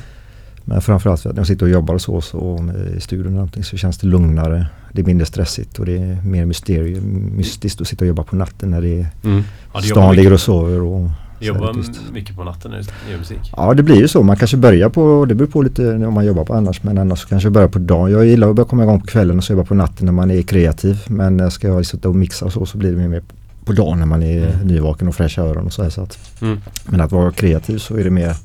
[0.65, 3.63] Men framförallt när jag sitter och jobbar och så, så med- i studion och någonting
[3.63, 4.67] så känns det lugnare.
[4.94, 8.36] Det är mindre stressigt och det är mer mysterium, mystiskt att sitta och jobba på
[8.36, 9.44] natten när det är Mm.
[9.74, 10.82] Ja, stan ligger och sover.
[10.82, 11.10] Och
[11.42, 11.76] jobbar
[12.14, 13.54] mycket på natten när du gör musik.
[13.58, 14.24] Ja det blir ju så.
[14.24, 16.84] Man kanske börjar på, det beror på lite om man jobbar på annars.
[16.84, 18.12] Men annars kanske börjar på dagen.
[18.12, 20.32] Jag gillar att börja komma igång på kvällen och så jobba på natten när man
[20.32, 21.04] är kreativ.
[21.08, 23.22] Men ska jag sitta och mixa och så så blir det mer,
[23.66, 24.68] på dagen när man är Mm.
[24.68, 25.90] nyvaken och fräscha öron och så här.
[25.90, 26.60] Så att, Mm.
[26.86, 28.36] men att vara kreativ så är det mer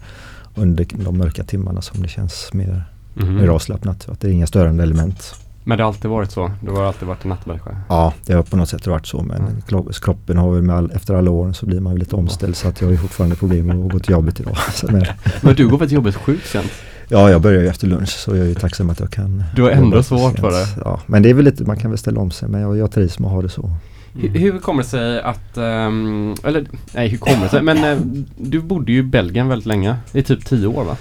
[0.54, 2.84] under de mörka timmarna som det känns mer,
[3.14, 3.34] Mhm.
[3.36, 4.08] mer avslappnat.
[4.08, 5.34] Att det är inga störande element.
[5.64, 6.50] Men det har alltid varit så?
[6.62, 7.76] Du har alltid varit en nattmänniska?
[7.88, 9.22] Ja, det har på något sätt varit så.
[9.22, 9.92] Men Mm.
[10.02, 12.56] kroppen har väl med all, efter alla åren så blir man väl lite omställd.
[12.56, 14.56] Så att jag har ju fortfarande problem med att gå till jobbet idag.
[14.74, 15.04] Så, men,
[15.42, 16.70] Men du går väl till jobbet sjukt sent?
[17.08, 19.62] Ja, jag börjar ju efter lunch så jag är ju tacksam att jag kan Du
[19.62, 20.66] har ändå svårt för det.
[20.84, 22.90] Ja, men det är väl lite, man kan väl ställa om sig men jag, jag
[22.92, 23.70] trivs med att ha det så.
[24.14, 27.98] Hur, hur kommer det sig att, ehm, eller nej hur kommer det sig, men eh,
[28.36, 29.96] du bodde ju i Belgien väldigt länge.
[30.12, 30.96] I typ tio år va?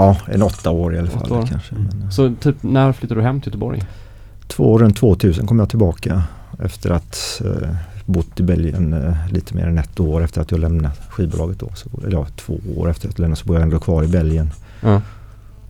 [0.00, 1.46] Ja, en åtta år i alla fall år.
[1.46, 1.74] kanske.
[1.74, 1.86] Mm.
[1.92, 3.82] Men, eh, Så typ när flyttade du hem till Göteborg?
[4.46, 6.22] två, runt 2000 kom jag tillbaka
[6.62, 7.68] efter att eh,
[8.06, 11.70] bott i Belgien eh, lite mer än ett år efter att jag lämnade skivbolaget då.
[11.74, 14.08] Så, eller ja, två år efter att jag lämnade så bor jag ändå kvar i
[14.08, 14.50] Belgien.
[14.80, 15.02] Ja.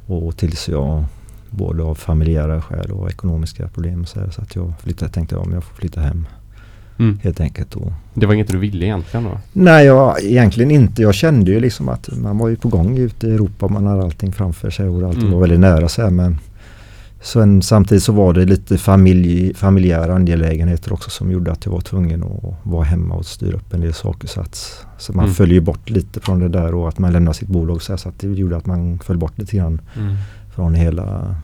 [0.07, 1.05] Och tills jag
[1.51, 5.47] både av familjära skäl och ekonomiska problem så, här, så att jag flyttade, tänkte jag
[5.47, 6.27] om jag får flytta hem
[7.01, 7.19] Mm.
[7.23, 7.75] helt enkelt.
[7.77, 9.39] Och, Det var inget du ville egentligen då?
[9.53, 11.03] nej, jag, egentligen inte.
[11.03, 13.69] Jag kände ju liksom att man var ju på gång ute i Europa.
[13.69, 15.33] Man hade allting framför sig och allting Mm.
[15.33, 16.11] var väldigt nära sig.
[16.11, 16.39] Men
[17.23, 21.81] sen, samtidigt så var det lite familj, familjära angelägenheter också som gjorde att jag var
[21.81, 24.29] tvungen att vara hemma och styra upp en del saker.
[24.29, 25.35] Så, att, så man Mm.
[25.35, 27.97] följer ju bort lite från det där och att man lämnar sitt bolag så, här,
[27.97, 29.81] så att det gjorde att man föll bort lite grann
[30.55, 31.35] från hela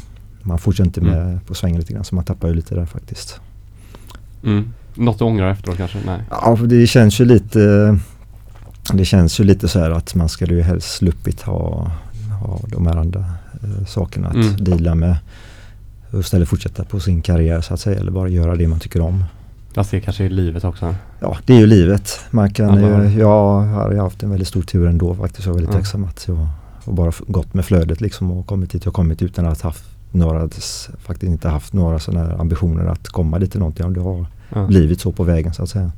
[0.43, 1.41] man fortsätter inte med Mm.
[1.41, 3.41] på svängen lite grann så man tappar ju lite där faktiskt.
[4.45, 4.73] Mm.
[4.97, 5.99] Något du ångrar efteråt kanske?
[6.07, 6.21] Nej.
[6.31, 7.99] Ja, för det känns ju lite
[8.93, 11.91] Det känns ju lite så här att man skulle ju helst sluppit ha,
[12.43, 13.21] ha de här andra
[13.63, 14.57] eh, sakerna att Mm.
[14.65, 15.17] deala med.
[16.13, 19.01] Och istället fortsätta på sin karriär så att säga eller bara göra det man tycker
[19.01, 19.25] om.
[19.75, 20.95] Fast det kanske är livet också.
[21.21, 22.21] Ja, det är ju livet.
[22.31, 25.47] Man kan ju, jag har haft en väldigt stor tur ändå faktiskt.
[25.47, 25.79] Jag är väldigt Ja.
[25.81, 26.49] tacksam att jag
[26.85, 30.49] har bara gått med flödet liksom och kommit dit jag kommit utan att haft några,
[30.99, 33.87] faktiskt inte haft några sådana här ambitioner att komma dit till någonting.
[33.87, 34.67] Och det har Ja.
[34.67, 35.93] blivit så på vägen så att säga.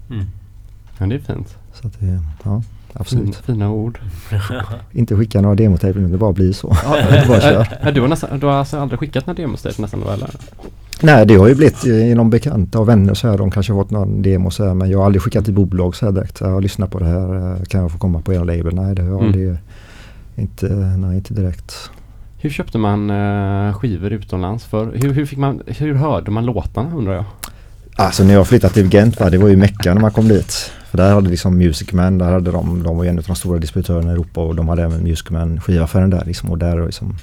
[0.99, 1.57] ja, det är fint.
[1.73, 3.25] Så att det, ja, absolut.
[3.37, 3.99] Fin, fina ord.
[4.93, 6.77] Inte skicka några demotejp nu, det bara blir så.
[6.85, 6.97] Ja,
[7.29, 10.31] bara du, har nästan, du har alltså aldrig skickat några demostejp nästan eller?
[11.03, 13.39] Nej, det har ju blivit eh, genom bekanta och vänner så här.
[13.39, 14.75] De kanske har fått någon demo så här.
[14.75, 16.41] Men jag har aldrig skickat till bolag så här direkt.
[16.41, 17.53] Jag har lyssnat på det här.
[17.57, 18.75] eh, Kan jag få komma på era label?
[18.75, 19.33] Nej, det har Mm.
[19.33, 19.59] det
[20.43, 20.67] inte,
[20.99, 21.91] nej, inte direkt.
[22.41, 24.93] Hur köpte man eh, skivor utomlands för?
[24.95, 27.25] Hur, hur, fick man, hur hörde man låtarna undrar jag?
[28.01, 30.73] Alltså när jag flyttade till Gent, va, det var ju Mecka när man kom dit.
[30.91, 33.37] För där hade liksom Music Man, där hade de, de var ju en av de
[33.37, 36.51] stora distributörerna i Europa och de hade även Music Man skivaffären där liksom.
[36.51, 37.17] Och där liksom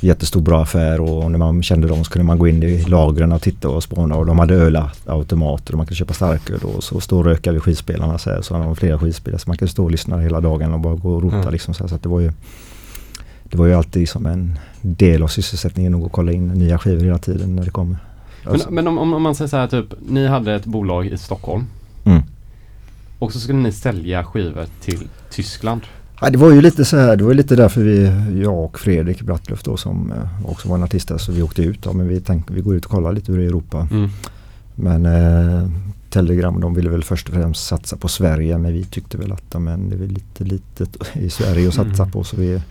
[0.00, 3.32] jättestor bra affär och när man kände dem så kunde man gå in i lagren
[3.32, 7.00] och titta och spåna och de hade ölautomater och man kunde köpa starköl och så
[7.00, 9.72] stå och röka vid skivspelarna så, här, så hade de flera skivspelare så man kunde
[9.72, 11.52] stå och lyssna hela dagen och bara gå och rota Mm.
[11.52, 12.32] liksom så, här, så det var ju
[13.44, 16.78] det var ju alltid som en del av sysselsättningen att gå och kolla in nya
[16.78, 17.96] skivor hela tiden när det kommer.
[18.46, 21.18] Alltså- Men, men om, om man säger så här typ, ni hade ett bolag i
[21.18, 21.64] Stockholm
[22.04, 22.22] Mm.
[23.18, 25.80] och så skulle ni sälja skivor till Tyskland.
[26.20, 29.22] Ja, det var ju lite så här, det var lite därför vi, jag och Fredrik
[29.22, 31.78] Brattlöf då som eh, också var en artist där, så vi åkte ut.
[31.84, 33.88] Ja, men vi tänkte vi går ut och kollar lite hur det är i Europa.
[33.90, 34.10] Mm.
[34.74, 35.68] Men eh,
[36.10, 39.60] Telegram de ville väl först och främst satsa på Sverige men vi tyckte väl att
[39.62, 42.10] men det är lite litet i Sverige att satsa Mm.
[42.12, 42.24] på.
[42.24, 42.62] Så vi,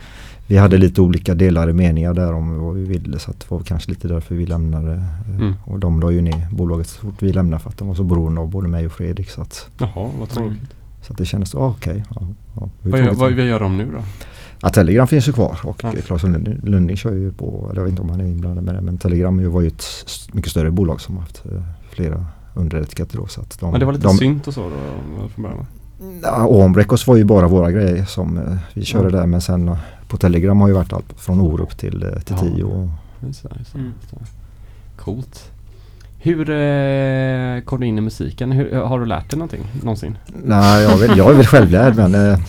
[0.48, 3.60] vi hade lite olika delade meningar där om vad vi ville så att det var
[3.60, 5.04] kanske lite därför vi lämnade.
[5.39, 5.54] Mm.
[5.66, 8.04] Och de la ju ner bolaget så fort vi lämnade för att de var så
[8.04, 9.30] beroende av både mig och Fredrik.
[9.30, 10.60] Så att, Jaha, vad tråkigt.
[11.02, 12.04] så att det kändes, ah, okej.
[12.16, 14.00] ja, ja, hur Vad, gör, vad, vad gör de nu då?
[14.62, 15.91] Ja, Telegram finns ju kvar och Ja.
[15.96, 16.02] ja.
[16.02, 18.76] Claes Lunding, Lunding kör ju på, eller jag vet inte om han är inblandad med
[18.76, 19.84] det, men Telegram ju- var ju ett
[20.34, 23.28] mycket större bolag som haft eh, flera underetiketter då.
[23.28, 25.66] Så att de, Men det var lite de, synt och så då från början?
[26.24, 28.43] Ja, Om Records var ju bara våra grejer som eh,
[28.74, 29.20] vi körde Ja.
[29.20, 29.78] där men sen eh,
[30.08, 32.41] på Telegram har ju varit allt från Orup till, eh, till Ja.
[32.41, 32.89] Tio.
[33.28, 33.93] Just det, just det, Mm.
[34.97, 35.49] Coolt.
[36.20, 38.51] Hur eh, kom du in i musiken?
[38.51, 40.18] Hur, har du lärt dig någonting någonsin?
[40.43, 42.39] nej, jag, vet, jag är väl självlärd men eh,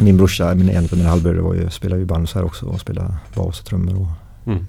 [0.00, 2.66] min brorsa, min, en av mina halvbröder var ju, spelade ju band så här också
[2.66, 4.06] och spelade bas och trummor och
[4.46, 4.64] Mm.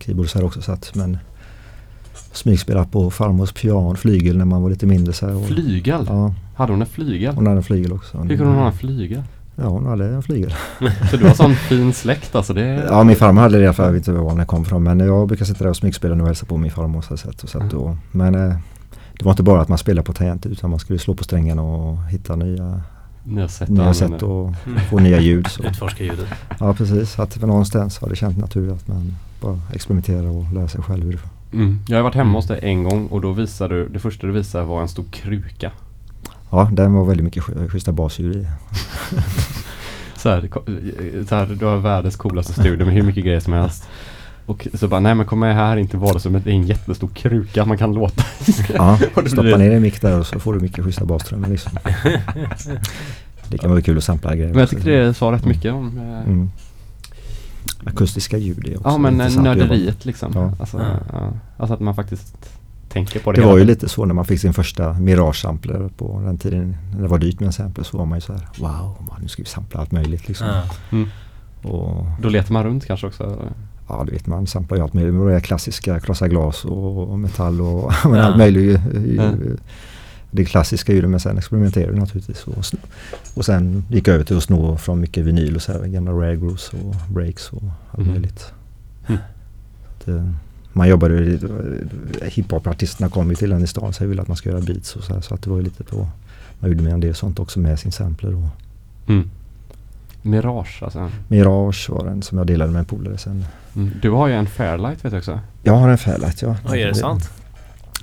[0.00, 0.62] keyboard så här också.
[0.62, 1.18] Så att, men
[2.32, 5.36] smygspela på farmors piano, flygel när man var lite mindre så här.
[5.36, 6.04] Och, Flygel?
[6.08, 7.34] Ja, Hade hon en flygel?
[7.34, 8.18] hon hade en flygel också.
[8.18, 9.22] Hur kunde hon ha en flygel?
[9.56, 10.54] Ja, hon hade en flygel.
[11.10, 12.52] Så du har sån fin släkt alltså?
[12.54, 13.86] Det Ja, min farmor hade det fall.
[13.86, 14.82] Jag vet inte var den kom från.
[14.82, 17.02] Men jag brukar sitta där och smygspela nu och hälsa på min farmor.
[17.02, 18.56] Så sätt och sätt och, men eh,
[19.18, 21.62] det var inte bara att man spelade på tangenter utan man skulle slå på strängarna
[21.62, 22.80] och hitta nya,
[23.24, 24.80] Nya sätt nya att sätt och Mm.
[24.90, 25.46] få nya ljud.
[25.46, 25.62] Så.
[25.62, 26.26] Utforska ljudet.
[26.60, 27.18] Ja, precis.
[27.18, 31.04] Att för någonstans har det känt naturligt att man bara experimenterar och lär sig själv
[31.04, 31.18] hur det
[31.52, 31.78] Mm.
[31.88, 34.32] Jag har varit hemma hos dig en gång och då visade du, det första du
[34.32, 35.70] visade var en stor kruka.
[36.50, 38.46] Ja, den var väldigt mycket sch- schyssta basljud i.
[40.16, 40.48] Så här,
[41.28, 43.88] så här, du har världens coolaste studio med hur mycket grejer som helst.
[44.46, 47.08] Och så bara, nej men kom med här in till vardagsrummet, det är en jättestor
[47.08, 48.24] kruka man kan låta.
[48.74, 51.72] Ja, stoppa blir- ner en mick där och så får du mycket schyssta bastrummor liksom.
[53.48, 54.50] Det kan vara kul att sampla grejer.
[54.50, 56.50] Men jag tyckte det sa rätt mycket om eh, Mm.
[57.86, 60.32] Akustiska ljud är också Ja men nörderiet liksom.
[60.34, 60.52] Ja.
[60.60, 60.78] Alltså,
[61.12, 61.32] Ja.
[61.56, 62.36] alltså att man faktiskt
[62.88, 63.40] tänker på det.
[63.40, 63.66] Det var ju tiden.
[63.74, 66.76] lite så när man fick sin första Mirage-sampler på den tiden.
[66.94, 69.18] När det var dyrt med en sampler så var man ju så här Wow, man,
[69.22, 70.46] nu ska vi sampla allt möjligt liksom.
[70.46, 70.62] Ja.
[70.92, 71.08] Mm.
[71.62, 73.24] Och Då letar man runt kanske också.
[73.24, 73.36] eller?
[73.88, 75.14] ja, du vet man samplar ju allt möjligt.
[75.28, 78.80] Det klassiska krossa glas och, och metall och allt möjligt.
[80.36, 82.44] Det klassiska ljudet men sen experimenterade jag naturligtvis.
[82.44, 82.64] Och,
[83.34, 86.12] och sen gick jag över till att sno från mycket vinyl och så här, gamla
[86.12, 88.10] rare grooves och breaks och allt Mm.
[88.10, 88.52] möjligt.
[89.06, 89.20] Mm.
[89.88, 90.30] Att, eh,
[90.72, 91.38] man jobbade ju,
[92.22, 94.96] hiphop-artisterna kom ju till en i stan så jag ville att man ska göra beats
[94.96, 96.08] och så här, så att det var ju lite på,
[96.58, 98.48] man gjorde med en del sånt också med sin sampler och
[99.08, 99.30] Mm.
[100.22, 101.10] Mirage alltså.
[101.28, 103.44] Mirage var den som jag delade med en polare sen.
[103.76, 103.90] Mm.
[104.02, 105.40] Du har ju en Fairlight vet jag också.
[105.62, 106.56] Jag har en Fairlight ja.
[106.68, 107.30] Oj, är det sant?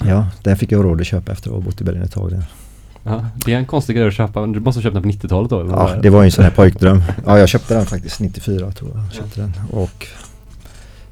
[0.05, 2.31] Ja, den fick jag råd att köpa efter att ha bott i Berlin ett tag.
[2.31, 2.45] Där.
[3.03, 4.45] Ja, det är en konstig grej att köpa.
[4.47, 5.59] Du måste ha köpt den på 90-talet då?
[5.61, 5.71] eller?
[5.71, 7.03] Ja, det var ju en sån här pojkdröm.
[7.25, 9.13] Ja, jag köpte den faktiskt 94 tror jag.
[9.13, 9.53] Köpte den.
[9.71, 10.07] Och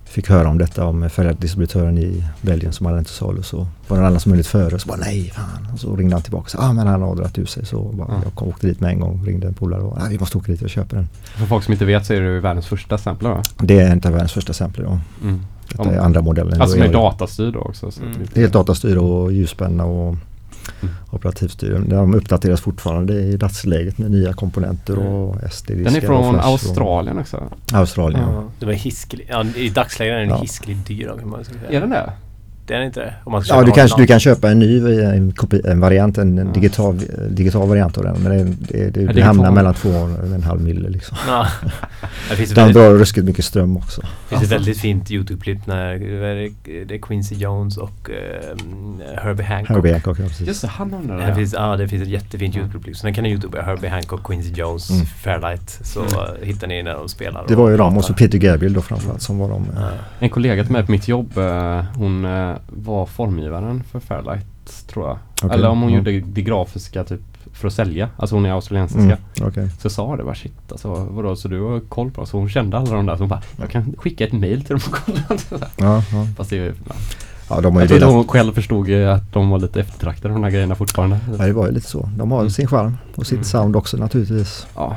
[0.04, 3.44] fick höra om detta om Ferrari-distributören i Belgien som hade den till salu.
[3.44, 5.68] Så var det alla som möjligt före och så bara nej fan.
[5.74, 7.66] Och så ringde han tillbaka och sa ah, men han har dragit ur sig.
[7.66, 8.22] Så bara, Ja.
[8.24, 10.52] jag kom, åkte dit med en gång ringde en polare och ah, vi måste åka
[10.52, 11.10] dit och köpa den.
[11.24, 13.44] För folk som inte vet så är du världens första sampler va?
[13.60, 15.00] Det är inte världens första sampler då.
[15.24, 15.46] Mm.
[15.72, 16.62] Detta Om- är andra modellen.
[16.62, 17.92] Alltså med är jag- datastyrd då också.
[17.92, 18.12] Så Mm.
[18.22, 20.16] att Det är helt datastyr och ljusspänna och
[20.82, 20.96] Mm.
[21.12, 21.84] operativstyr.
[21.88, 27.44] De uppdateras fortfarande i dagsläget med nya komponenter och SD-diskar Den är från Australien också.
[27.74, 28.34] Australien ja.
[28.34, 28.44] Ja.
[28.60, 30.38] Det var hiskelig, ja, I dagsläget är den Ja.
[30.42, 31.12] hiskelig dyr.
[31.70, 32.12] Är den det?
[32.72, 33.14] Det är den inte det?
[33.24, 36.18] Om man ska Ja, du, kanske, du kan köpa en ny en, kopi, en variant,
[36.18, 36.44] en Ja.
[36.44, 37.00] digital,
[37.30, 38.16] digital variant av den.
[38.24, 41.18] Men det, det, det, det hamnar mellan två och en halv mille liksom.
[41.28, 41.48] Ja.
[42.30, 44.02] Det finns Den drar ruskigt mycket ström också.
[44.02, 44.46] finns Alltså.
[44.46, 49.76] ett väldigt fint YouTube-klipp när det, det är Quincy Jones och ehm, Herbie Hancock.
[49.76, 50.48] Herbie Hancock, ja precis.
[50.48, 51.36] Just det, han har den Det där.
[51.36, 52.56] finns, ja, det finns ett jättefint.
[52.56, 52.96] YouTube-klipp.
[52.98, 53.62] Så den kan ni YouTubea.
[53.64, 55.06] Herbie Hancock, Quincy Jones, Mm.
[55.06, 55.80] Fairlight.
[55.84, 56.14] Så Mm.
[56.14, 57.46] eh, hittar ni när de spelar.
[57.48, 58.14] Det var ju de och så.
[58.14, 59.66] Peter Gabriel då framförallt som var de.
[59.76, 59.90] Ja.
[60.20, 65.08] En kollega till mig på mitt jobb, eh, hon eh, var formgivaren för Fairlight tror
[65.08, 65.18] jag.
[65.44, 65.98] Okej, Eller om hon ja.
[65.98, 67.22] gjorde det grafiska typ
[67.54, 68.10] för att sälja.
[68.18, 69.02] Alltså hon är australiensiska.
[69.04, 69.70] Mm, okej.
[69.70, 72.28] Så jag sa det bara shit alltså vadå så du har koll på det?
[72.28, 73.16] Så hon kände alla de där.
[73.16, 75.22] Så hon bara jag kan skicka ett mail till dem och kolla.
[75.78, 76.28] Ja, ja.
[76.38, 76.96] Fast det är ju, ja.
[77.50, 78.14] ja, de har ju Jag tror delat.
[78.14, 81.20] hon själv förstod ju att de var lite eftertraktade de här grejerna fortfarande.
[81.40, 82.10] Ja, det var ju lite så.
[82.18, 82.50] De har Mm.
[82.52, 83.44] sin charm och sitt Mm.
[83.44, 84.68] sound också naturligtvis.
[84.76, 84.96] Ja.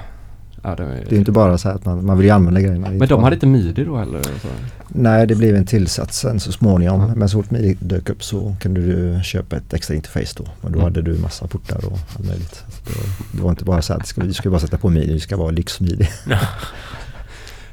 [0.64, 2.86] Ja det var, Det är inte bara så att man, man vill ju använda grejerna.
[2.88, 4.22] Är men de hade inte midi då heller?
[4.22, 4.48] Så.
[4.88, 7.00] Nej, det blev en tillsats sen så småningom.
[7.00, 7.14] Ja.
[7.16, 10.42] Men så fort MIDI dök upp så kunde du köpa ett extra interface då.
[10.60, 10.82] Och då Mm.
[10.84, 12.64] hade du massa portar och allt möjligt.
[12.86, 15.12] Det, var, det var inte bara så att det ska, ska bara sätta på MIDI,
[15.12, 16.08] det ska vara lyx-MIDI.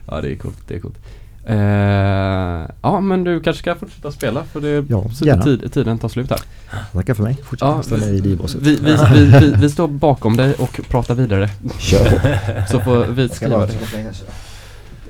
[0.07, 0.97] Ja det är coolt, det är coolt.
[1.45, 5.43] Eh, ja men du kanske ska fortsätta spela för det Ja, gärna.
[5.43, 6.39] tid, tiden tar slut här.
[6.93, 7.37] Tackar för mig.
[7.43, 8.61] Fortsätt Ja, ställa i DIY-båset.
[8.61, 11.49] Vi, vi, vi, vi, vi står bakom dig och pratar vidare.
[11.79, 12.71] Kör på.
[12.71, 13.73] Så får vi skriva det.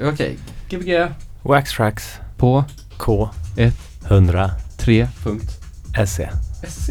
[0.03, 0.37] Okej,
[0.69, 1.07] Gbg
[1.41, 2.63] Wax Tracks på
[2.97, 3.77] K Ett.
[4.07, 5.07] 100 3.
[5.23, 5.51] Punkt.
[6.07, 6.29] SE.
[6.67, 6.89] SC.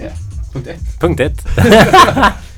[0.52, 1.00] Punkt 1.
[1.00, 1.32] Punkt 1.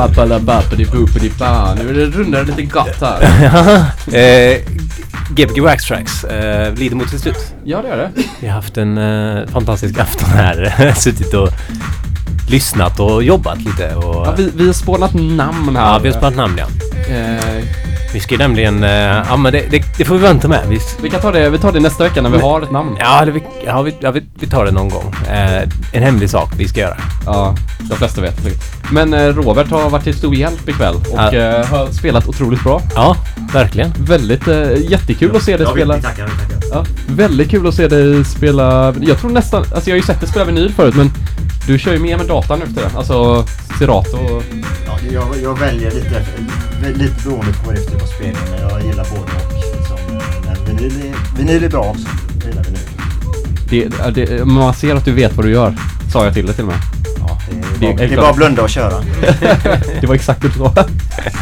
[0.00, 1.74] Wapalabapadi-boopadi-ba.
[1.74, 3.22] Nu är det rundar lite gott här.
[4.52, 4.58] eh,
[5.30, 7.54] Gbg Wax Tracks eh, lider mot sitt slut.
[7.64, 8.10] Ja, det gör det.
[8.40, 10.92] Vi har haft en eh, fantastisk afton här.
[10.96, 11.48] Suttit och
[12.48, 13.94] lyssnat och jobbat lite.
[13.94, 15.92] Och, Ja, vi, vi har spånat namn här.
[15.92, 16.66] ja, vi har sparat namn ja.
[17.14, 17.64] Eh,
[18.12, 18.84] Vi ska ju nämligen...
[18.84, 18.90] Eh,
[19.28, 20.60] ja men det, det, det får vi vänta med.
[20.68, 22.96] Vi, vi kan ta det, vi tar det nästa vecka när vi har ett namn.
[23.00, 25.14] ja, det, vi, ja, vi, ja vi, vi tar det någon gång.
[25.28, 25.62] Eh,
[25.92, 26.96] en hemlig sak vi ska göra.
[27.26, 27.54] Ja,
[27.90, 28.79] de flesta vet säkert.
[28.92, 31.34] Men eh, Robert har varit till stor hjälp ikväll och Ja.
[31.34, 32.82] eh, har spelat otroligt bra.
[32.94, 33.16] Ja,
[33.52, 33.92] verkligen.
[33.98, 35.96] Väldigt eh, jättekul att se dig Ja, spela.
[35.96, 36.68] vi tackar, vi tackar.
[36.72, 38.94] Ja, väldigt kul att se dig spela.
[39.00, 41.10] Jag tror nästan, alltså jag har ju sett dig spela vinyl förut men
[41.66, 42.96] du kör ju mer med datan nu för det.
[42.96, 43.44] Alltså
[43.78, 44.42] Serato och...
[44.86, 46.24] Ja, jag, jag väljer lite,
[46.94, 49.52] lite beroende på vad det är för typ av spelning men jag gillar både och.
[49.78, 49.96] Liksom.
[50.46, 52.08] Men vinyl är, vinyl är bra också.
[52.38, 52.80] Jag gillar vinyl.
[53.70, 55.74] Det, det, man ser att du vet vad du gör.
[56.12, 56.78] Sa jag till dig till och med.
[57.18, 59.00] Ja, det, är Det är bara, det är bara att blunda och köra.
[60.00, 60.72] Det var exakt det du sa.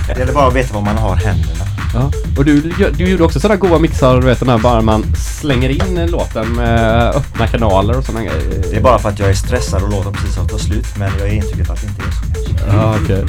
[0.07, 1.65] Det gäller bara att veta var man har händerna.
[1.95, 2.11] Ja.
[2.37, 2.61] Och du,
[2.97, 6.53] du gjorde också sådana goa mixar, du vet den här bara man slänger in låten
[6.53, 8.63] med öppna kanaler och sådana grejer.
[8.71, 11.11] Det är bara för att jag är stressad och låten precis har tagit slut men
[11.19, 12.77] jag är intrycket att det inte är så kanske.
[12.77, 13.25] Ja, okej.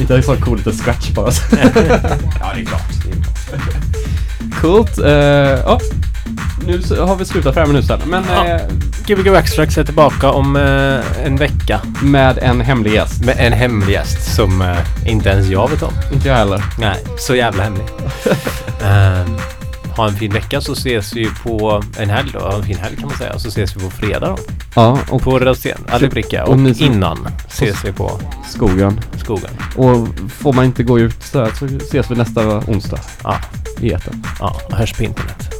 [0.00, 1.30] Inte en sån cool liten scratch bara.
[2.40, 2.82] Ja, det är klart.
[3.04, 4.60] Det är klart.
[4.60, 4.98] Coolt.
[4.98, 5.80] Uh, ja.
[6.66, 8.00] Nu så har vi slutat för en minut sedan.
[8.06, 8.46] Men Ja.
[8.46, 8.60] eh,
[9.06, 11.80] Gbg Tracks är tillbaka om eh, en vecka.
[12.02, 13.24] med en hemlig gäst.
[13.24, 14.76] Med en hemlig gäst som eh,
[15.06, 15.92] inte ens jag vet om.
[16.12, 16.64] Inte jag heller.
[16.78, 17.84] Nej, så jävla hemlig.
[18.84, 19.36] Ehm,
[19.96, 22.38] ha en fin vecka så ses vi på en helg då.
[22.38, 23.38] Ha en fin helg kan man säga.
[23.38, 24.36] Så ses vi på fredag då.
[24.74, 26.44] Ja, och På Röda Sten, Alibricka.
[26.44, 29.00] och Och innan ses vi på skogen.
[29.18, 29.50] skogen.
[29.76, 30.08] Och
[30.38, 33.36] får man inte gå ut så, här, så ses vi nästa onsdag Ja,
[33.80, 34.26] i etern.
[34.40, 34.56] ja.
[34.70, 35.54] och Hörs på internet.